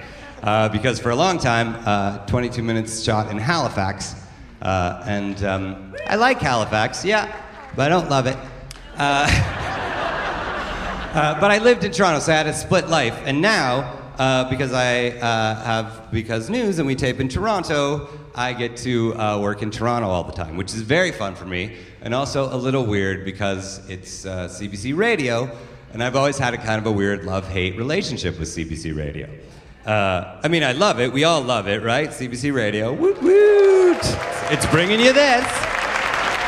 Uh, 0.41 0.67
because 0.67 1.00
for 1.00 1.11
a 1.11 1.15
long 1.15 1.38
time, 1.38 1.75
uh, 1.85 2.25
22 2.25 2.63
minutes 2.63 3.03
shot 3.03 3.29
in 3.29 3.38
Halifax, 3.38 4.15
uh, 4.63 5.03
and 5.05 5.43
um, 5.43 5.95
I 6.07 6.15
like 6.15 6.39
Halifax, 6.39 7.05
yeah, 7.05 7.31
but 7.75 7.85
I 7.85 7.89
don't 7.89 8.09
love 8.09 8.25
it. 8.25 8.35
Uh, 8.97 9.27
uh, 11.13 11.39
but 11.39 11.51
I 11.51 11.59
lived 11.59 11.83
in 11.83 11.91
Toronto, 11.91 12.19
so 12.19 12.33
I 12.33 12.35
had 12.38 12.47
a 12.47 12.53
split 12.53 12.89
life, 12.89 13.15
and 13.25 13.39
now. 13.39 14.00
Uh, 14.17 14.47
because 14.51 14.71
I 14.71 15.09
have 15.63 16.11
because 16.11 16.47
news 16.47 16.77
and 16.77 16.85
we 16.85 16.93
tape 16.93 17.19
in 17.19 17.27
Toronto, 17.27 18.08
I 18.36 18.53
get 18.53 18.77
to 18.77 19.13
work 19.39 19.63
in 19.63 19.71
Toronto 19.71 20.10
all 20.10 20.23
the 20.25 20.34
time, 20.34 20.58
which 20.58 20.75
is 20.75 20.82
very 20.82 21.12
fun 21.12 21.34
for 21.34 21.45
me, 21.45 21.77
and 22.01 22.13
also 22.13 22.53
a 22.53 22.58
little 22.58 22.86
weird 22.86 23.25
because 23.25 23.89
it's 23.89 24.25
CBC 24.25 24.95
Radio, 24.95 25.49
and 25.93 26.04
I've 26.04 26.15
always 26.15 26.38
had 26.38 26.54
a 26.54 26.58
kind 26.58 26.80
of 26.80 26.86
a 26.86 26.91
weird 26.91 27.25
love-hate 27.25 27.77
relationship 27.77 28.39
with 28.39 28.49
CBC 28.49 28.95
Radio. 28.95 29.30
Uh, 29.86 30.39
I 30.43 30.47
mean, 30.47 30.63
I 30.63 30.73
love 30.73 30.99
it. 30.99 31.12
We 31.12 31.23
all 31.23 31.41
love 31.41 31.67
it, 31.67 31.82
right? 31.84 32.10
CBC 32.10 32.54
Radio. 32.54 32.93
Woot 32.93 33.21
woot! 33.21 33.99
It's 34.51 34.65
bringing 34.67 34.99
you 34.99 35.12
this. 35.12 35.45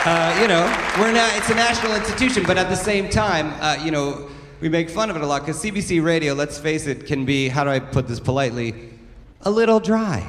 Uh, 0.06 0.38
you 0.41 0.47
know, 0.47 0.63
we're 0.99 1.13
not, 1.13 1.36
it's 1.38 1.49
a 1.49 1.56
national 1.56 1.95
institution, 1.95 2.43
but 2.45 2.58
at 2.58 2.69
the 2.69 2.75
same 2.75 3.10
time, 3.10 3.53
uh, 3.62 3.82
you 3.84 3.89
know, 3.89 4.29
we 4.60 4.69
make 4.69 4.89
fun 4.89 5.10
of 5.10 5.15
it 5.15 5.21
a 5.21 5.25
lot 5.25 5.41
because 5.41 5.63
CBC 5.63 6.03
Radio, 6.03 6.34
let's 6.34 6.60
face 6.60 6.88
it, 6.88 7.06
can 7.06 7.25
be, 7.25 7.47
how 7.47 7.63
do 7.63 7.69
I 7.69 7.79
put 7.79 8.08
this 8.08 8.19
politely, 8.19 8.91
a 9.41 9.51
little 9.51 9.79
dry. 9.79 10.25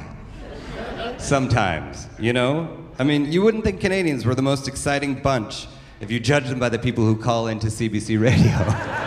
Sometimes, 1.17 2.07
you 2.19 2.33
know? 2.33 2.85
I 2.97 3.03
mean, 3.03 3.31
you 3.31 3.41
wouldn't 3.41 3.63
think 3.63 3.81
Canadians 3.81 4.25
were 4.25 4.35
the 4.35 4.41
most 4.41 4.67
exciting 4.67 5.15
bunch 5.15 5.67
if 5.99 6.11
you 6.11 6.19
judged 6.19 6.47
them 6.47 6.59
by 6.59 6.69
the 6.69 6.79
people 6.79 7.05
who 7.05 7.15
call 7.15 7.47
into 7.47 7.67
CBC 7.67 8.19
Radio. 8.19 9.01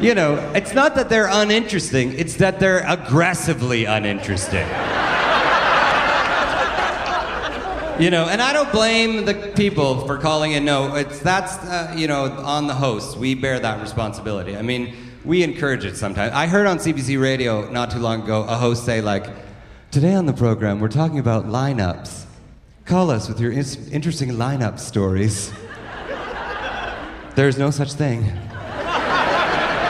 you 0.00 0.14
know, 0.14 0.36
it's 0.54 0.74
not 0.74 0.94
that 0.94 1.08
they're 1.08 1.28
uninteresting, 1.28 2.12
it's 2.12 2.36
that 2.36 2.60
they're 2.60 2.84
aggressively 2.86 3.84
uninteresting. 3.84 4.66
You 7.98 8.10
know, 8.10 8.28
and 8.28 8.40
I 8.40 8.52
don't 8.52 8.70
blame 8.70 9.24
the 9.24 9.34
people 9.56 10.06
for 10.06 10.18
calling 10.18 10.52
in. 10.52 10.64
No, 10.64 10.94
it's 10.94 11.18
that's 11.18 11.58
uh, 11.64 11.92
you 11.96 12.06
know 12.06 12.26
on 12.26 12.68
the 12.68 12.74
hosts. 12.74 13.16
We 13.16 13.34
bear 13.34 13.58
that 13.58 13.80
responsibility. 13.80 14.56
I 14.56 14.62
mean, 14.62 14.94
we 15.24 15.42
encourage 15.42 15.84
it 15.84 15.96
sometimes. 15.96 16.32
I 16.32 16.46
heard 16.46 16.68
on 16.68 16.78
CBC 16.78 17.20
Radio 17.20 17.68
not 17.70 17.90
too 17.90 17.98
long 17.98 18.22
ago 18.22 18.44
a 18.44 18.54
host 18.54 18.84
say 18.84 19.00
like, 19.00 19.26
"Today 19.90 20.14
on 20.14 20.26
the 20.26 20.32
program, 20.32 20.78
we're 20.78 20.86
talking 20.86 21.18
about 21.18 21.46
lineups. 21.46 22.26
Call 22.84 23.10
us 23.10 23.28
with 23.28 23.40
your 23.40 23.50
in- 23.50 23.90
interesting 23.90 24.30
lineup 24.30 24.78
stories." 24.78 25.52
There's 27.34 27.58
no 27.58 27.72
such 27.72 27.94
thing. 27.94 28.32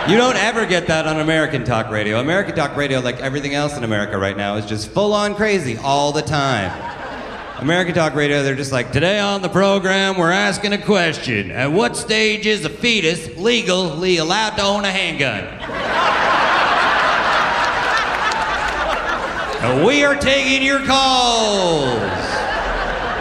You 0.09 0.17
don't 0.17 0.37
ever 0.37 0.65
get 0.65 0.87
that 0.87 1.07
on 1.07 1.21
American 1.21 1.65
talk 1.65 1.91
radio. 1.91 2.19
American 2.19 2.55
talk 2.55 2.75
radio, 2.77 3.01
like 3.01 3.21
everything 3.21 3.55
else 3.55 3.77
in 3.77 3.85
America 3.85 4.17
right 4.17 4.39
now, 4.39 4.57
is 4.57 4.65
just 4.65 4.91
full 4.91 5.13
on 5.13 5.35
crazy 5.35 5.77
all 5.77 6.13
the 6.13 6.23
time. 6.23 6.73
American 7.61 7.93
Talk 7.93 8.15
Radio, 8.15 8.43
they're 8.43 8.55
just 8.55 8.71
like, 8.71 8.93
today 8.93 9.19
on 9.19 9.43
the 9.43 9.49
program, 9.49 10.17
we're 10.17 10.31
asking 10.31 10.73
a 10.73 10.79
question. 10.79 11.51
At 11.51 11.73
what 11.73 11.97
stage 11.97 12.47
is 12.47 12.65
a 12.65 12.71
fetus 12.71 13.37
legally 13.37 14.19
allowed 14.19 14.57
to 14.57 14.63
own 14.63 14.85
a 14.85 14.91
handgun? 14.93 15.45
and 19.61 19.85
we 19.85 20.05
are 20.05 20.15
taking 20.15 20.63
your 20.63 20.79
calls. 20.87 21.99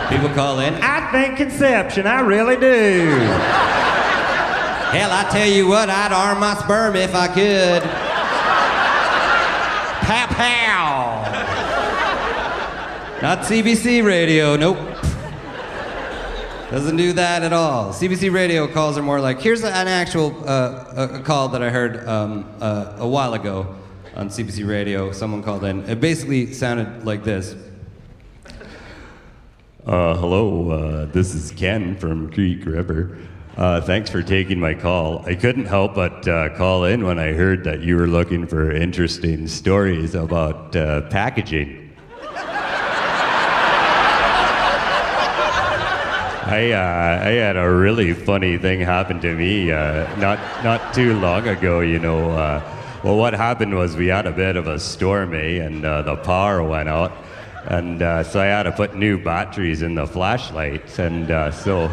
People 0.10 0.30
call 0.30 0.60
in. 0.60 0.76
I 0.76 1.12
think 1.12 1.36
conception, 1.36 2.06
I 2.06 2.21
really 2.21 2.56
do. 2.58 3.87
Hell, 4.91 5.12
I 5.12 5.30
tell 5.30 5.45
you 5.45 5.67
what, 5.67 5.89
I'd 5.89 6.13
arm 6.13 6.39
my 6.39 6.56
sperm 6.56 6.95
if 6.95 7.13
I 7.13 7.28
could. 7.28 7.84
Pow 10.08 10.28
pow. 10.28 10.88
Not 13.21 13.39
CBC 13.39 14.06
radio, 14.06 14.56
nope. 14.56 14.78
Doesn't 16.71 16.95
do 16.95 17.12
that 17.13 17.43
at 17.43 17.52
all. 17.52 17.91
CBC 17.91 18.32
radio 18.34 18.65
calls 18.65 18.97
are 18.97 19.02
more 19.02 19.19
like 19.19 19.41
here's 19.41 19.63
an 19.63 19.88
actual 19.89 20.41
uh, 20.47 21.19
call 21.19 21.50
that 21.50 21.62
I 21.62 21.69
heard 21.69 22.08
um, 22.08 22.50
uh, 22.62 22.95
a 22.97 23.08
while 23.08 23.34
ago 23.34 23.76
on 24.15 24.30
CBC 24.30 24.65
radio. 24.65 25.12
Someone 25.12 25.43
called 25.43 25.65
in. 25.65 25.84
It 25.89 26.00
basically 26.00 26.54
sounded 26.54 27.06
like 27.06 27.26
this. 27.26 27.56
Uh, 29.86 30.15
hello, 30.15 30.71
uh, 30.71 31.06
this 31.08 31.36
is 31.36 31.52
Ken 31.52 31.97
from 31.97 32.32
Creek 32.32 32.65
River. 32.65 33.17
Uh, 33.58 33.82
thanks 33.82 34.08
for 34.08 34.22
taking 34.22 34.60
my 34.60 34.76
call. 34.76 35.26
I 35.26 35.34
couldn't 35.34 35.65
help 35.65 35.96
but 35.96 36.28
uh, 36.28 36.56
call 36.56 36.84
in 36.84 37.04
when 37.04 37.17
I 37.17 37.34
heard 37.34 37.63
that 37.63 37.82
you 37.82 37.98
were 37.98 38.06
looking 38.06 38.46
for 38.46 38.70
interesting 38.72 39.48
stories 39.48 40.13
about 40.13 40.76
uh, 40.76 41.02
packaging. 41.10 41.91
I, 46.46 46.72
uh, 46.72 47.26
I 47.26 47.32
had 47.32 47.58
a 47.58 47.67
really 47.67 48.13
funny 48.13 48.60
thing 48.60 48.80
happen 48.80 49.20
to 49.22 49.34
me 49.34 49.72
uh, 49.72 50.15
not, 50.17 50.38
not 50.63 50.93
too 50.93 51.20
long 51.20 51.48
ago, 51.48 51.80
you 51.80 51.98
know. 51.98 52.30
Uh, 52.30 52.62
well, 53.04 53.17
what 53.17 53.34
happened 53.34 53.74
was 53.74 53.98
we 53.98 54.06
had 54.06 54.28
a 54.28 54.32
bit 54.32 54.56
of 54.56 54.67
a 54.67 54.80
storm, 54.80 55.34
eh, 55.34 55.63
and 55.63 55.84
the 55.84 56.15
power 56.17 56.62
went 56.62 56.89
out. 56.89 57.12
And 57.65 58.02
so 58.28 58.39
I 58.39 58.46
had 58.46 58.63
to 58.63 58.72
put 58.72 58.96
new 58.96 59.17
batteries 59.17 59.82
in 59.82 59.96
the 59.96 60.06
flashlights. 60.06 61.00
And 61.00 61.54
so, 61.56 61.89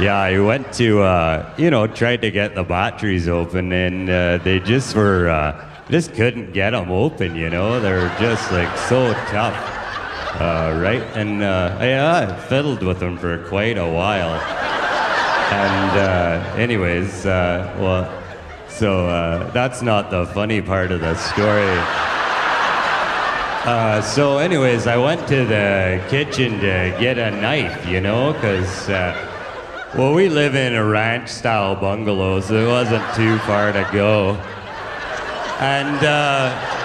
yeah, 0.00 0.18
I 0.18 0.38
went 0.38 0.72
to, 0.74 1.02
uh, 1.02 1.54
you 1.56 1.70
know, 1.70 1.86
tried 1.86 2.22
to 2.22 2.30
get 2.30 2.54
the 2.54 2.64
batteries 2.64 3.28
open, 3.28 3.72
and 3.72 4.08
uh, 4.08 4.38
they 4.38 4.60
just 4.60 4.94
were, 4.94 5.28
uh, 5.28 5.68
just 5.90 6.14
couldn't 6.14 6.52
get 6.52 6.70
them 6.70 6.90
open, 6.90 7.34
you 7.34 7.50
know. 7.50 7.80
They're 7.80 8.08
just 8.20 8.52
like 8.52 8.76
so 8.76 9.12
tough. 9.30 9.56
Uh, 10.40 10.78
right? 10.80 11.02
And 11.14 11.42
uh, 11.42 11.76
I, 11.80 11.92
uh, 11.94 12.26
I 12.28 12.40
fiddled 12.48 12.82
with 12.82 13.00
them 13.00 13.18
for 13.18 13.38
quite 13.48 13.76
a 13.76 13.86
while. 13.86 14.34
And, 15.50 15.98
uh, 15.98 16.54
anyways, 16.56 17.24
well, 17.24 18.22
so 18.68 19.50
that's 19.52 19.82
not 19.82 20.10
the 20.10 20.26
funny 20.26 20.60
part 20.62 20.92
of 20.92 21.00
the 21.00 21.16
story. 21.16 21.78
Uh, 23.64 24.00
so, 24.00 24.38
anyways, 24.38 24.86
I 24.86 24.96
went 24.96 25.26
to 25.28 25.44
the 25.44 26.02
kitchen 26.08 26.60
to 26.60 26.96
get 27.00 27.18
a 27.18 27.30
knife, 27.30 27.86
you 27.86 28.00
know, 28.00 28.32
because, 28.32 28.88
uh, 28.88 29.27
well, 29.96 30.12
we 30.12 30.28
live 30.28 30.54
in 30.54 30.74
a 30.74 30.84
ranch 30.84 31.28
style 31.28 31.74
bungalow, 31.74 32.40
so 32.40 32.54
it 32.54 32.66
wasn't 32.66 33.04
too 33.14 33.38
far 33.38 33.72
to 33.72 33.88
go. 33.92 34.32
And, 35.60 36.04
uh, 36.04 36.76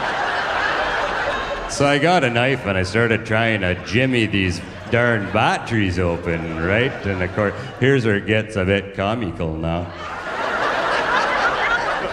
so 1.70 1.86
I 1.86 1.98
got 1.98 2.24
a 2.24 2.30
knife 2.30 2.66
and 2.66 2.78
I 2.78 2.84
started 2.84 3.26
trying 3.26 3.62
to 3.62 3.74
jimmy 3.86 4.28
these 4.28 4.62
darn 4.92 5.32
batteries 5.34 5.98
open, 5.98 6.64
right? 6.64 6.94
And 7.06 7.22
of 7.24 7.34
course, 7.34 7.54
here's 7.80 8.06
where 8.06 8.18
it 8.18 8.28
gets 8.28 8.56
a 8.56 8.64
bit 8.64 8.96
comical 8.96 9.56
now. 9.56 9.92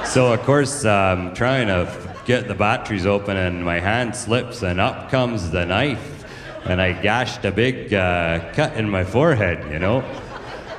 So 0.06 0.32
of 0.32 0.40
course, 0.42 0.84
I'm 0.84 1.34
trying 1.34 1.68
to 1.68 1.86
get 2.24 2.48
the 2.48 2.54
batteries 2.54 3.06
open, 3.06 3.36
and 3.36 3.64
my 3.64 3.78
hand 3.78 4.16
slips, 4.16 4.62
and 4.62 4.80
up 4.80 5.10
comes 5.10 5.50
the 5.50 5.64
knife, 5.66 6.24
and 6.64 6.80
I 6.80 7.00
gashed 7.00 7.44
a 7.44 7.52
big 7.52 7.94
uh, 7.94 8.52
cut 8.54 8.76
in 8.76 8.88
my 8.90 9.04
forehead, 9.04 9.70
you 9.70 9.78
know. 9.78 10.02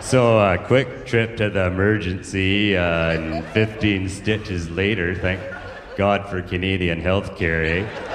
So 0.02 0.40
a 0.40 0.58
quick 0.58 1.06
trip 1.06 1.38
to 1.38 1.50
the 1.50 1.68
emergency, 1.68 2.76
uh, 2.76 3.12
and 3.12 3.46
15 3.54 4.10
stitches 4.10 4.70
later, 4.70 5.16
thank 5.16 5.40
God 5.96 6.28
for 6.28 6.42
Canadian 6.42 7.02
healthcare, 7.02 7.86
eh? 7.86 8.12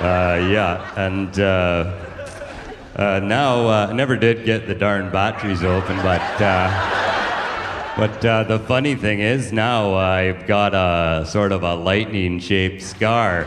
Uh, 0.00 0.48
yeah, 0.48 0.92
and 0.96 1.38
uh, 1.38 1.92
uh, 2.94 3.20
now 3.20 3.66
uh, 3.66 3.88
I 3.90 3.92
never 3.92 4.16
did 4.16 4.44
get 4.46 4.66
the 4.66 4.74
darn 4.74 5.10
batteries 5.10 5.62
open, 5.62 5.96
but 5.96 6.22
uh, 6.40 7.94
but 7.96 8.24
uh, 8.24 8.44
the 8.44 8.60
funny 8.60 8.94
thing 8.94 9.20
is 9.20 9.52
now 9.52 9.94
I've 9.94 10.46
got 10.46 10.74
a 10.74 11.26
sort 11.26 11.50
of 11.50 11.62
a 11.62 11.74
lightning-shaped 11.74 12.80
scar 12.80 13.46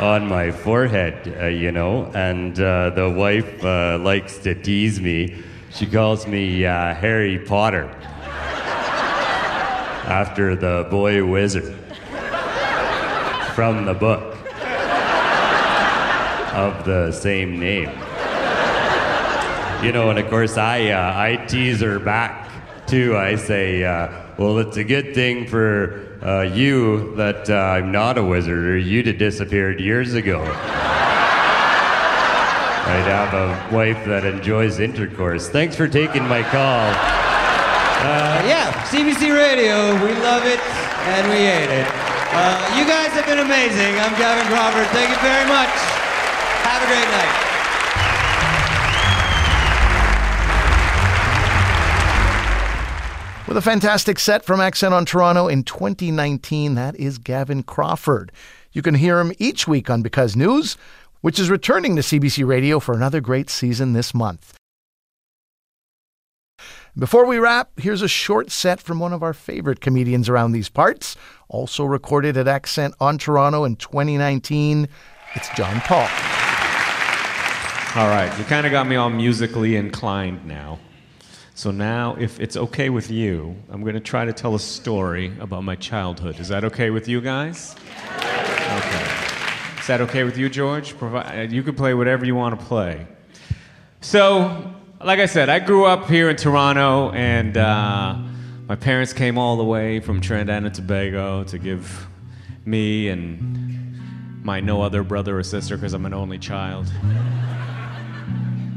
on 0.00 0.26
my 0.28 0.50
forehead, 0.50 1.34
uh, 1.40 1.46
you 1.46 1.72
know, 1.72 2.10
and 2.14 2.60
uh, 2.60 2.90
the 2.90 3.08
wife 3.08 3.64
uh, 3.64 3.98
likes 3.98 4.38
to 4.38 4.54
tease 4.54 5.00
me. 5.00 5.42
She 5.74 5.86
calls 5.86 6.26
me 6.26 6.66
uh, 6.66 6.94
Harry 6.94 7.38
Potter 7.38 7.88
after 10.04 10.54
the 10.54 10.86
boy 10.90 11.24
wizard 11.24 11.74
from 13.54 13.86
the 13.86 13.94
book 13.94 14.36
of 16.54 16.84
the 16.84 17.10
same 17.10 17.58
name. 17.58 17.88
You 19.82 19.92
know, 19.92 20.10
and 20.10 20.18
of 20.18 20.28
course 20.28 20.58
I 20.58 20.90
uh, 20.90 21.12
I 21.16 21.36
tease 21.46 21.80
her 21.80 21.98
back 21.98 22.50
too. 22.86 23.16
I 23.16 23.36
say, 23.36 23.82
uh, 23.82 24.10
well, 24.36 24.58
it's 24.58 24.76
a 24.76 24.84
good 24.84 25.14
thing 25.14 25.46
for 25.46 26.18
uh, 26.22 26.42
you 26.42 27.16
that 27.16 27.48
uh, 27.48 27.54
I'm 27.54 27.90
not 27.90 28.18
a 28.18 28.22
wizard, 28.22 28.62
or 28.66 28.76
you'd 28.76 29.06
have 29.06 29.16
disappeared 29.18 29.80
years 29.80 30.12
ago. 30.12 30.42
I'd 32.84 33.06
have 33.06 33.32
a 33.32 33.74
wife 33.74 34.04
that 34.06 34.24
enjoys 34.24 34.80
intercourse. 34.80 35.48
Thanks 35.48 35.76
for 35.76 35.86
taking 35.86 36.26
my 36.26 36.42
call. 36.42 36.90
Uh, 38.02 38.42
yeah, 38.42 38.72
CBC 38.90 39.30
Radio. 39.30 39.94
We 40.04 40.12
love 40.18 40.44
it 40.44 40.58
and 41.06 41.28
we 41.30 41.36
hate 41.46 41.70
it. 41.70 41.86
Uh, 42.34 42.58
you 42.74 42.84
guys 42.84 43.14
have 43.14 43.26
been 43.26 43.38
amazing. 43.38 43.94
I'm 44.00 44.18
Gavin 44.18 44.46
Crawford. 44.50 44.86
Thank 44.88 45.10
you 45.10 45.20
very 45.22 45.46
much. 45.46 45.70
Have 46.66 46.82
a 46.82 46.86
great 46.86 47.06
night. 47.06 47.52
With 53.46 53.56
a 53.56 53.62
fantastic 53.62 54.18
set 54.18 54.44
from 54.44 54.60
Accent 54.60 54.94
on 54.94 55.04
Toronto 55.04 55.46
in 55.46 55.62
2019, 55.62 56.74
that 56.74 56.96
is 56.96 57.18
Gavin 57.18 57.62
Crawford. 57.62 58.32
You 58.72 58.80
can 58.80 58.94
hear 58.94 59.20
him 59.20 59.32
each 59.38 59.68
week 59.68 59.90
on 59.90 60.00
Because 60.00 60.34
News, 60.34 60.78
which 61.22 61.38
is 61.38 61.48
returning 61.48 61.96
to 61.96 62.02
CBC 62.02 62.46
Radio 62.46 62.78
for 62.78 62.94
another 62.94 63.20
great 63.20 63.48
season 63.48 63.94
this 63.94 64.12
month. 64.12 64.54
Before 66.98 67.24
we 67.24 67.38
wrap, 67.38 67.70
here's 67.78 68.02
a 68.02 68.08
short 68.08 68.50
set 68.50 68.78
from 68.78 68.98
one 68.98 69.14
of 69.14 69.22
our 69.22 69.32
favorite 69.32 69.80
comedians 69.80 70.28
around 70.28 70.52
these 70.52 70.68
parts, 70.68 71.16
also 71.48 71.84
recorded 71.84 72.36
at 72.36 72.46
Accent 72.46 72.94
on 73.00 73.16
Toronto 73.16 73.64
in 73.64 73.76
2019. 73.76 74.86
It's 75.34 75.48
John 75.56 75.80
Paul. 75.80 76.06
All 77.94 78.08
right, 78.08 78.30
you 78.38 78.44
kind 78.44 78.66
of 78.66 78.72
got 78.72 78.86
me 78.86 78.96
all 78.96 79.08
musically 79.08 79.76
inclined 79.76 80.44
now. 80.44 80.78
So 81.54 81.70
now, 81.70 82.16
if 82.18 82.40
it's 82.40 82.56
okay 82.56 82.90
with 82.90 83.10
you, 83.10 83.56
I'm 83.70 83.82
going 83.82 83.94
to 83.94 84.00
try 84.00 84.24
to 84.24 84.32
tell 84.32 84.54
a 84.54 84.60
story 84.60 85.32
about 85.40 85.64
my 85.64 85.76
childhood. 85.76 86.40
Is 86.40 86.48
that 86.48 86.64
okay 86.64 86.90
with 86.90 87.08
you 87.08 87.20
guys? 87.20 87.74
Okay. 88.16 88.51
Is 89.82 89.88
that 89.88 90.00
okay 90.02 90.22
with 90.22 90.38
you, 90.38 90.48
George? 90.48 90.92
You 90.92 91.62
can 91.64 91.74
play 91.74 91.92
whatever 91.92 92.24
you 92.24 92.36
want 92.36 92.56
to 92.56 92.66
play. 92.66 93.04
So, 94.00 94.72
like 95.02 95.18
I 95.18 95.26
said, 95.26 95.48
I 95.48 95.58
grew 95.58 95.86
up 95.86 96.08
here 96.08 96.30
in 96.30 96.36
Toronto, 96.36 97.10
and 97.10 97.56
uh, 97.56 98.16
my 98.68 98.76
parents 98.76 99.12
came 99.12 99.36
all 99.36 99.56
the 99.56 99.64
way 99.64 99.98
from 99.98 100.20
Trinidad 100.20 100.62
and 100.62 100.72
Tobago 100.72 101.42
to 101.42 101.58
give 101.58 102.06
me 102.64 103.08
and 103.08 104.44
my 104.44 104.60
no 104.60 104.82
other 104.82 105.02
brother 105.02 105.36
or 105.36 105.42
sister, 105.42 105.76
because 105.76 105.94
I'm 105.94 106.06
an 106.06 106.14
only 106.14 106.38
child, 106.38 106.86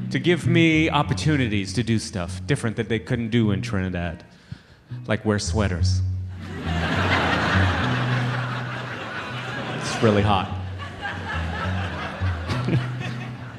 to 0.10 0.18
give 0.18 0.48
me 0.48 0.90
opportunities 0.90 1.72
to 1.74 1.84
do 1.84 2.00
stuff 2.00 2.44
different 2.48 2.78
that 2.78 2.90
they 2.90 2.98
couldn't 2.98 3.30
do 3.30 3.52
in 3.52 3.62
Trinidad, 3.62 4.24
like 5.06 5.24
wear 5.24 5.38
sweaters. 5.38 6.02
it's 9.84 10.02
really 10.02 10.24
hot. 10.24 10.55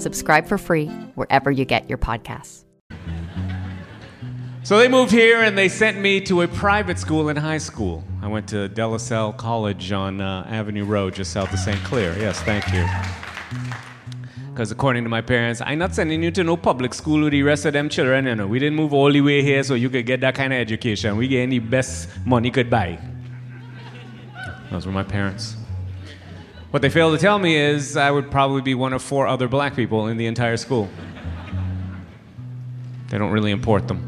Subscribe 0.00 0.46
for 0.46 0.58
free 0.58 0.86
wherever 1.14 1.50
you 1.50 1.64
get 1.64 1.88
your 1.88 1.98
podcasts. 1.98 2.64
So 4.62 4.78
they 4.78 4.88
moved 4.88 5.10
here 5.10 5.42
and 5.42 5.56
they 5.56 5.68
sent 5.68 5.98
me 5.98 6.20
to 6.22 6.42
a 6.42 6.48
private 6.48 6.98
school 6.98 7.30
in 7.30 7.36
high 7.36 7.58
school. 7.58 8.04
I 8.22 8.28
went 8.28 8.46
to 8.48 8.68
De 8.68 8.86
La 8.86 8.98
Salle 8.98 9.32
College 9.32 9.90
on 9.90 10.20
uh, 10.20 10.46
Avenue 10.48 10.84
Road, 10.84 11.14
just 11.14 11.32
south 11.32 11.52
of 11.52 11.58
St. 11.58 11.82
Clair. 11.82 12.16
Yes, 12.18 12.40
thank 12.42 12.70
you. 12.72 12.86
Because 14.52 14.70
according 14.70 15.04
to 15.04 15.08
my 15.08 15.22
parents, 15.22 15.62
I'm 15.64 15.78
not 15.78 15.94
sending 15.94 16.22
you 16.22 16.30
to 16.32 16.44
no 16.44 16.56
public 16.56 16.92
school 16.92 17.22
with 17.22 17.32
the 17.32 17.42
rest 17.42 17.64
of 17.64 17.72
them 17.72 17.88
children. 17.88 18.26
You 18.26 18.34
know, 18.34 18.46
we 18.46 18.58
didn't 18.58 18.76
move 18.76 18.92
all 18.92 19.10
the 19.10 19.22
way 19.22 19.42
here 19.42 19.62
so 19.62 19.74
you 19.74 19.88
could 19.88 20.04
get 20.04 20.20
that 20.20 20.34
kind 20.34 20.52
of 20.52 20.58
education. 20.58 21.16
We 21.16 21.28
getting 21.28 21.48
the 21.48 21.60
best 21.60 22.08
money 22.26 22.50
could 22.50 22.68
buy. 22.68 22.98
Those 24.70 24.84
were 24.84 24.92
my 24.92 25.04
parents. 25.04 25.56
What 26.70 26.82
they 26.82 26.88
fail 26.88 27.10
to 27.10 27.18
tell 27.18 27.38
me 27.38 27.56
is 27.56 27.96
I 27.96 28.12
would 28.12 28.30
probably 28.30 28.62
be 28.62 28.74
one 28.74 28.92
of 28.92 29.02
four 29.02 29.26
other 29.26 29.48
black 29.48 29.74
people 29.74 30.06
in 30.06 30.16
the 30.18 30.26
entire 30.26 30.56
school. 30.56 30.88
They 33.08 33.18
don't 33.18 33.32
really 33.32 33.50
import 33.50 33.88
them. 33.88 34.06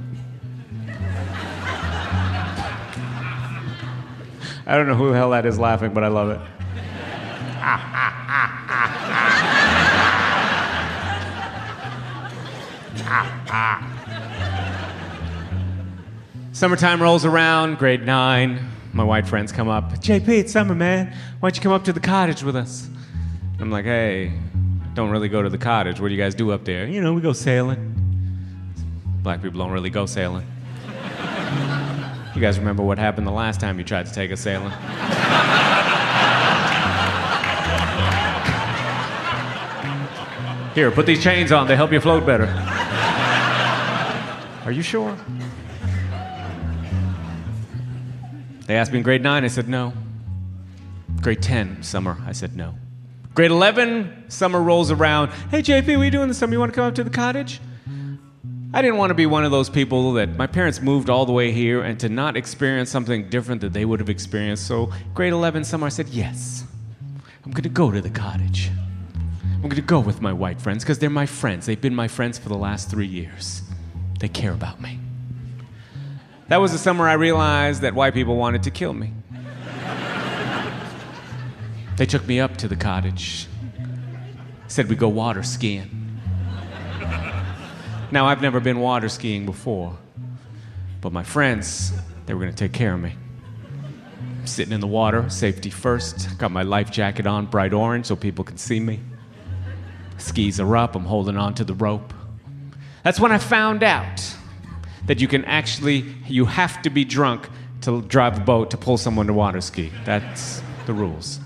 I 4.64 4.76
don't 4.76 4.86
know 4.86 4.94
who 4.94 5.10
the 5.10 5.16
hell 5.16 5.30
that 5.30 5.44
is 5.44 5.58
laughing, 5.58 5.92
but 5.92 6.04
I 6.04 6.08
love 6.08 6.30
it. 6.30 6.40
Summertime 16.52 17.02
rolls 17.02 17.24
around, 17.24 17.78
grade 17.78 18.06
nine. 18.06 18.70
My 18.92 19.04
white 19.04 19.26
friends 19.26 19.52
come 19.52 19.68
up. 19.68 19.92
JP, 19.94 20.28
it's 20.28 20.52
summer, 20.52 20.74
man. 20.74 21.14
Why 21.40 21.48
don't 21.48 21.56
you 21.56 21.62
come 21.62 21.72
up 21.72 21.84
to 21.84 21.92
the 21.92 22.00
cottage 22.00 22.42
with 22.42 22.56
us? 22.56 22.88
I'm 23.58 23.70
like, 23.70 23.86
hey, 23.86 24.32
don't 24.94 25.10
really 25.10 25.28
go 25.28 25.40
to 25.40 25.48
the 25.48 25.58
cottage. 25.58 25.98
What 25.98 26.08
do 26.08 26.14
you 26.14 26.20
guys 26.20 26.34
do 26.34 26.52
up 26.52 26.64
there? 26.64 26.86
You 26.86 27.00
know, 27.00 27.14
we 27.14 27.22
go 27.22 27.32
sailing. 27.32 27.94
Black 29.22 29.40
people 29.40 29.58
don't 29.60 29.72
really 29.72 29.88
go 29.88 30.04
sailing. 30.04 30.46
You 32.34 32.40
guys 32.40 32.58
remember 32.58 32.82
what 32.82 32.98
happened 32.98 33.26
the 33.26 33.32
last 33.32 33.60
time 33.60 33.78
you 33.78 33.84
tried 33.84 34.06
to 34.06 34.12
take 34.12 34.30
us 34.30 34.40
sailing? 34.40 34.72
Here, 40.74 40.90
put 40.90 41.06
these 41.06 41.22
chains 41.22 41.52
on, 41.52 41.66
they 41.66 41.76
help 41.76 41.92
you 41.92 42.00
float 42.00 42.24
better. 42.24 42.46
Are 44.64 44.72
you 44.72 44.82
sure? 44.82 45.16
They 48.72 48.78
asked 48.78 48.90
me 48.90 48.96
in 48.96 49.04
grade 49.04 49.22
nine, 49.22 49.44
I 49.44 49.48
said 49.48 49.68
no. 49.68 49.92
Grade 51.20 51.42
10, 51.42 51.82
summer, 51.82 52.16
I 52.24 52.32
said 52.32 52.56
no. 52.56 52.74
Grade 53.34 53.50
11, 53.50 54.30
summer 54.30 54.62
rolls 54.62 54.90
around. 54.90 55.30
Hey, 55.50 55.60
JP, 55.60 55.88
what 55.88 56.00
are 56.00 56.04
you 56.06 56.10
doing 56.10 56.28
this 56.28 56.38
summer? 56.38 56.54
You 56.54 56.58
want 56.58 56.72
to 56.72 56.76
come 56.76 56.86
up 56.86 56.94
to 56.94 57.04
the 57.04 57.10
cottage? 57.10 57.60
I 58.72 58.80
didn't 58.80 58.96
want 58.96 59.10
to 59.10 59.14
be 59.14 59.26
one 59.26 59.44
of 59.44 59.50
those 59.50 59.68
people 59.68 60.14
that 60.14 60.38
my 60.38 60.46
parents 60.46 60.80
moved 60.80 61.10
all 61.10 61.26
the 61.26 61.32
way 61.32 61.52
here 61.52 61.82
and 61.82 62.00
to 62.00 62.08
not 62.08 62.34
experience 62.34 62.88
something 62.88 63.28
different 63.28 63.60
that 63.60 63.74
they 63.74 63.84
would 63.84 64.00
have 64.00 64.08
experienced. 64.08 64.66
So, 64.66 64.90
grade 65.12 65.34
11 65.34 65.64
summer, 65.64 65.84
I 65.84 65.90
said, 65.90 66.08
yes, 66.08 66.64
I'm 67.44 67.50
going 67.50 67.64
to 67.64 67.68
go 67.68 67.90
to 67.90 68.00
the 68.00 68.08
cottage. 68.08 68.70
I'm 69.52 69.60
going 69.60 69.76
to 69.76 69.82
go 69.82 70.00
with 70.00 70.22
my 70.22 70.32
white 70.32 70.62
friends 70.62 70.82
because 70.82 70.98
they're 70.98 71.10
my 71.10 71.26
friends. 71.26 71.66
They've 71.66 71.78
been 71.78 71.94
my 71.94 72.08
friends 72.08 72.38
for 72.38 72.48
the 72.48 72.56
last 72.56 72.88
three 72.88 73.06
years. 73.06 73.60
They 74.18 74.28
care 74.28 74.52
about 74.52 74.80
me. 74.80 74.98
That 76.52 76.60
was 76.60 76.70
the 76.70 76.76
summer 76.76 77.08
I 77.08 77.14
realized 77.14 77.80
that 77.80 77.94
white 77.94 78.12
people 78.12 78.36
wanted 78.36 78.64
to 78.64 78.70
kill 78.70 78.92
me. 78.92 79.14
They 81.96 82.04
took 82.04 82.26
me 82.26 82.40
up 82.40 82.58
to 82.58 82.68
the 82.68 82.76
cottage, 82.76 83.48
said 84.68 84.90
we 84.90 84.94
go 84.94 85.08
water 85.08 85.42
skiing. 85.42 86.20
Now, 88.10 88.26
I've 88.26 88.42
never 88.42 88.60
been 88.60 88.80
water 88.80 89.08
skiing 89.08 89.46
before, 89.46 89.96
but 91.00 91.10
my 91.10 91.22
friends, 91.22 91.94
they 92.26 92.34
were 92.34 92.40
going 92.40 92.52
to 92.52 92.64
take 92.64 92.74
care 92.74 92.92
of 92.92 93.00
me. 93.00 93.14
I'm 94.38 94.46
sitting 94.46 94.74
in 94.74 94.80
the 94.80 94.86
water, 94.86 95.30
safety 95.30 95.70
first. 95.70 96.36
Got 96.36 96.50
my 96.50 96.64
life 96.64 96.90
jacket 96.90 97.26
on, 97.26 97.46
bright 97.46 97.72
orange, 97.72 98.04
so 98.04 98.14
people 98.14 98.44
can 98.44 98.58
see 98.58 98.78
me. 98.78 99.00
Skis 100.18 100.60
are 100.60 100.76
up, 100.76 100.96
I'm 100.96 101.06
holding 101.06 101.38
on 101.38 101.54
to 101.54 101.64
the 101.64 101.72
rope. 101.72 102.12
That's 103.04 103.18
when 103.18 103.32
I 103.32 103.38
found 103.38 103.82
out 103.82 104.36
that 105.06 105.20
you 105.20 105.28
can 105.28 105.44
actually, 105.44 106.04
you 106.26 106.44
have 106.44 106.82
to 106.82 106.90
be 106.90 107.04
drunk 107.04 107.48
to 107.82 108.02
drive 108.02 108.38
a 108.38 108.40
boat 108.40 108.70
to 108.70 108.76
pull 108.76 108.96
someone 108.96 109.26
to 109.26 109.32
water 109.32 109.60
ski. 109.60 109.92
That's 110.04 110.62
the 110.86 110.92
rules. 110.92 111.40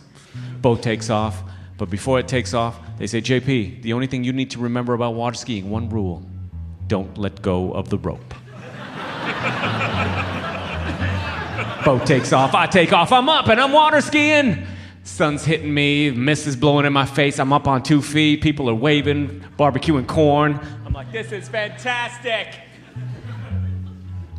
Boat 0.60 0.82
takes 0.82 1.10
off, 1.10 1.42
but 1.78 1.90
before 1.90 2.18
it 2.18 2.28
takes 2.28 2.54
off, 2.54 2.78
they 2.98 3.06
say, 3.06 3.20
JP, 3.20 3.82
the 3.82 3.92
only 3.92 4.06
thing 4.06 4.24
you 4.24 4.32
need 4.32 4.50
to 4.52 4.58
remember 4.58 4.94
about 4.94 5.14
water 5.14 5.36
skiing, 5.36 5.70
one 5.70 5.88
rule 5.88 6.22
don't 6.86 7.18
let 7.18 7.42
go 7.42 7.72
of 7.72 7.88
the 7.88 7.98
rope. 7.98 8.34
Boat 11.84 12.06
takes 12.06 12.32
off, 12.32 12.54
I 12.54 12.66
take 12.66 12.92
off, 12.92 13.12
I'm 13.12 13.28
up 13.28 13.48
and 13.48 13.60
I'm 13.60 13.72
water 13.72 14.00
skiing. 14.00 14.66
Sun's 15.04 15.44
hitting 15.44 15.72
me, 15.72 16.10
mist 16.10 16.48
is 16.48 16.56
blowing 16.56 16.84
in 16.84 16.92
my 16.92 17.06
face. 17.06 17.38
I'm 17.38 17.52
up 17.52 17.68
on 17.68 17.82
two 17.82 18.02
feet, 18.02 18.40
people 18.42 18.68
are 18.68 18.74
waving, 18.74 19.44
barbecuing 19.56 20.06
corn. 20.08 20.58
I'm 20.84 20.92
like, 20.92 21.12
this 21.12 21.30
is 21.30 21.48
fantastic. 21.48 22.48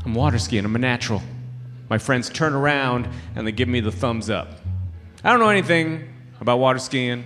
I'm 0.07 0.13
water 0.13 0.39
skiing, 0.39 0.63
I'm 0.63 0.73
a 0.73 0.79
natural. 0.79 1.21
My 1.89 1.97
friends 1.97 2.29
turn 2.29 2.53
around 2.53 3.09
and 3.35 3.45
they 3.45 3.51
give 3.51 3.67
me 3.67 3.81
the 3.81 3.91
thumbs 3.91 4.29
up. 4.29 4.47
I 5.21 5.31
don't 5.31 5.41
know 5.41 5.49
anything 5.49 6.07
about 6.39 6.59
water 6.59 6.79
skiing. 6.79 7.25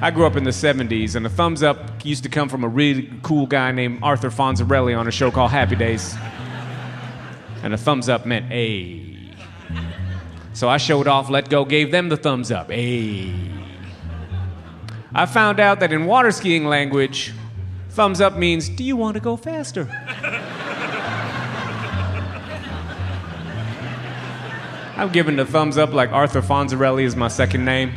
I 0.00 0.10
grew 0.10 0.26
up 0.26 0.34
in 0.34 0.42
the 0.42 0.50
70s, 0.50 1.14
and 1.14 1.24
the 1.24 1.30
thumbs 1.30 1.62
up 1.62 2.04
used 2.04 2.24
to 2.24 2.28
come 2.28 2.48
from 2.48 2.64
a 2.64 2.68
really 2.68 3.12
cool 3.22 3.46
guy 3.46 3.70
named 3.70 4.00
Arthur 4.02 4.30
Fonzarelli 4.30 4.98
on 4.98 5.06
a 5.06 5.12
show 5.12 5.30
called 5.30 5.52
Happy 5.52 5.76
Days. 5.76 6.16
And 7.62 7.72
a 7.72 7.76
thumbs 7.76 8.08
up 8.08 8.26
meant 8.26 8.50
A. 8.50 9.32
So 10.52 10.68
I 10.68 10.78
showed 10.78 11.06
off, 11.06 11.30
let 11.30 11.48
go, 11.48 11.64
gave 11.64 11.92
them 11.92 12.08
the 12.08 12.16
thumbs 12.16 12.50
up. 12.50 12.72
A. 12.72 13.32
I 15.14 15.26
found 15.26 15.60
out 15.60 15.78
that 15.78 15.92
in 15.92 16.06
water 16.06 16.32
skiing 16.32 16.66
language, 16.66 17.32
thumbs 17.90 18.20
up 18.20 18.36
means, 18.36 18.68
do 18.68 18.82
you 18.82 18.96
want 18.96 19.14
to 19.14 19.20
go 19.20 19.36
faster? 19.36 19.88
I'm 24.96 25.12
giving 25.12 25.36
the 25.36 25.44
thumbs 25.44 25.76
up 25.76 25.92
like 25.92 26.10
Arthur 26.10 26.40
Fonzarelli 26.40 27.04
is 27.04 27.14
my 27.14 27.28
second 27.28 27.66
name. 27.66 27.92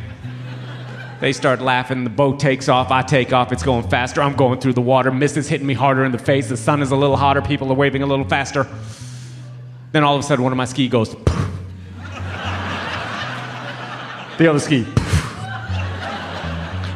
They 1.20 1.32
start 1.32 1.62
laughing. 1.62 2.04
The 2.04 2.10
boat 2.10 2.38
takes 2.38 2.68
off. 2.68 2.90
I 2.90 3.00
take 3.00 3.32
off. 3.32 3.52
It's 3.52 3.62
going 3.62 3.88
faster. 3.88 4.20
I'm 4.20 4.36
going 4.36 4.60
through 4.60 4.74
the 4.74 4.82
water. 4.82 5.10
Mist 5.10 5.38
is 5.38 5.48
hitting 5.48 5.66
me 5.66 5.72
harder 5.72 6.04
in 6.04 6.12
the 6.12 6.18
face. 6.18 6.50
The 6.50 6.58
sun 6.58 6.82
is 6.82 6.90
a 6.90 6.96
little 6.96 7.16
hotter. 7.16 7.40
People 7.40 7.72
are 7.72 7.74
waving 7.74 8.02
a 8.02 8.06
little 8.06 8.26
faster. 8.26 8.66
Then 9.92 10.04
all 10.04 10.14
of 10.14 10.20
a 10.20 10.22
sudden, 10.22 10.44
one 10.44 10.52
of 10.52 10.58
my 10.58 10.66
ski 10.66 10.88
goes. 10.88 11.10
the 14.36 14.46
other 14.46 14.58
ski. 14.58 14.86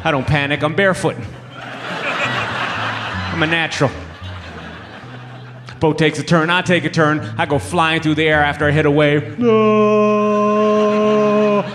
I 0.03 0.09
don't 0.11 0.27
panic. 0.27 0.63
I'm 0.63 0.75
barefoot. 0.75 1.17
I'm 3.33 3.41
a 3.41 3.47
natural. 3.47 3.89
Boat 5.85 5.99
takes 5.99 6.17
a 6.17 6.23
turn. 6.23 6.49
I 6.49 6.63
take 6.63 6.83
a 6.83 6.89
turn. 6.89 7.19
I 7.37 7.45
go 7.45 7.59
flying 7.59 8.01
through 8.01 8.15
the 8.15 8.27
air 8.27 8.41
after 8.41 8.65
I 8.65 8.71
hit 8.71 8.87
a 8.87 8.91
wave. 8.91 9.37
No. 9.37 9.53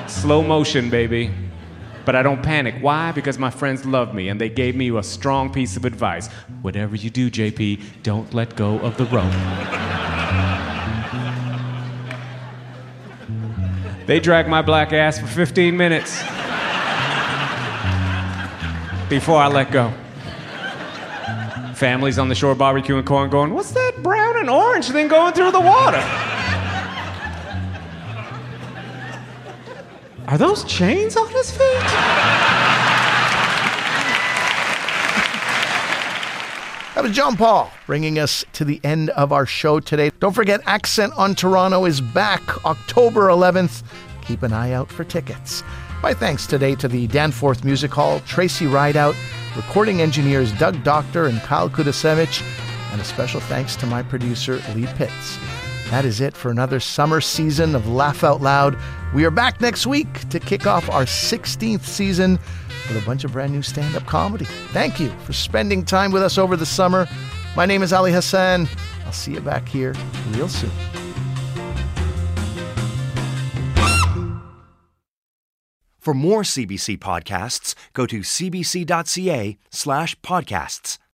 Slow 0.09 0.42
motion, 0.42 0.90
baby. 0.90 1.31
But 2.05 2.16
I 2.16 2.25
don't 2.25 2.42
panic. 2.42 2.75
Why? 2.81 3.12
Because 3.12 3.38
my 3.38 3.51
friends 3.51 3.87
love 3.87 4.12
me 4.12 4.29
and 4.29 4.40
they 4.40 4.49
gave 4.49 4.75
me 4.75 4.90
a 4.90 5.03
strong 5.05 5.53
piece 5.53 5.77
of 5.77 5.85
advice. 5.85 6.27
Whatever 6.61 6.96
you 6.96 7.09
do, 7.09 7.31
JP, 7.31 8.03
don't 8.03 8.35
let 8.35 8.57
go 8.57 8.81
of 8.81 8.96
the 8.96 9.05
rope. 9.05 9.31
they 14.09 14.18
dragged 14.18 14.49
my 14.49 14.61
black 14.61 14.92
ass 14.92 15.20
for 15.20 15.29
15 15.29 15.77
minutes 15.77 16.20
before 19.09 19.40
I 19.40 19.46
let 19.46 19.70
go. 19.70 19.94
Families 21.81 22.18
on 22.18 22.29
the 22.29 22.35
shore 22.35 22.57
barbecuing 22.57 23.07
corn 23.07 23.31
going, 23.31 23.55
What's 23.55 23.70
that 23.70 23.89
and 24.40 24.50
orange 24.50 24.88
thing 24.90 25.09
going 25.09 25.33
through 25.35 25.53
the 25.53 25.61
water? 25.61 26.03
Are 30.26 30.38
those 30.38 30.64
chains 30.64 31.16
on 31.16 31.29
his 31.29 31.50
feet? 31.50 32.61
That 36.94 37.03
was 37.05 37.12
John 37.12 37.37
Paul 37.37 37.72
bringing 37.87 38.18
us 38.18 38.44
to 38.53 38.64
the 38.64 38.81
end 38.85 39.11
of 39.11 39.33
our 39.33 39.46
show 39.46 39.81
today. 39.81 40.11
Don't 40.20 40.35
forget, 40.35 40.61
Accent 40.66 41.12
on 41.16 41.35
Toronto 41.35 41.85
is 41.85 42.00
back 42.00 42.64
October 42.64 43.29
11th. 43.29 43.83
Keep 44.22 44.42
an 44.42 44.53
eye 44.53 44.72
out 44.72 44.90
for 44.90 45.03
tickets. 45.05 45.62
My 46.03 46.14
thanks 46.14 46.46
today 46.46 46.74
to 46.76 46.88
the 46.88 47.07
Danforth 47.09 47.64
Music 47.64 47.90
Hall, 47.90 48.20
Tracy 48.20 48.66
Rideout, 48.66 49.14
recording 49.57 50.00
engineers 50.00 50.53
Doug 50.53 50.83
Doctor 50.85 51.26
and 51.26 51.40
Kyle 51.40 51.68
Kudasevich, 51.68 52.42
and 52.92 53.00
a 53.00 53.05
special 53.05 53.40
thanks 53.40 53.76
to 53.76 53.87
my 53.87 54.03
producer, 54.03 54.61
Lee 54.74 54.87
Pitts. 54.94 55.38
That 55.90 56.05
is 56.05 56.20
it 56.20 56.37
for 56.37 56.50
another 56.50 56.79
summer 56.79 57.20
season 57.20 57.74
of 57.74 57.88
Laugh 57.88 58.22
Out 58.22 58.40
Loud. 58.40 58.79
We 59.12 59.24
are 59.24 59.31
back 59.31 59.61
next 59.61 59.87
week 59.87 60.29
to 60.29 60.38
kick 60.38 60.66
off 60.66 60.88
our 60.88 61.03
16th 61.03 61.83
season 61.83 62.38
with 62.88 63.03
a 63.03 63.05
bunch 63.05 63.24
of 63.24 63.33
brand 63.33 63.53
new 63.53 63.62
stand 63.62 63.96
up 63.96 64.07
comedy. 64.07 64.44
Thank 64.72 65.00
you 65.00 65.11
for 65.24 65.33
spending 65.33 65.85
time 65.85 66.12
with 66.12 66.22
us 66.22 66.38
over 66.38 66.57
the 66.57 66.66
summer. 66.66 67.09
My 67.57 67.66
name 67.66 67.83
is 67.83 67.92
Ali 67.92 68.12
Hassan. 68.12 68.68
I'll 69.05 69.12
see 69.12 69.33
you 69.33 69.40
back 69.40 69.68
here 69.68 69.94
real 70.31 70.48
soon. 70.48 70.70
For 75.98 76.14
more 76.14 76.42
CBC 76.42 76.98
podcasts, 76.98 77.74
go 77.92 78.07
to 78.07 78.20
cbc.ca 78.20 79.59
slash 79.70 80.18
podcasts. 80.20 80.98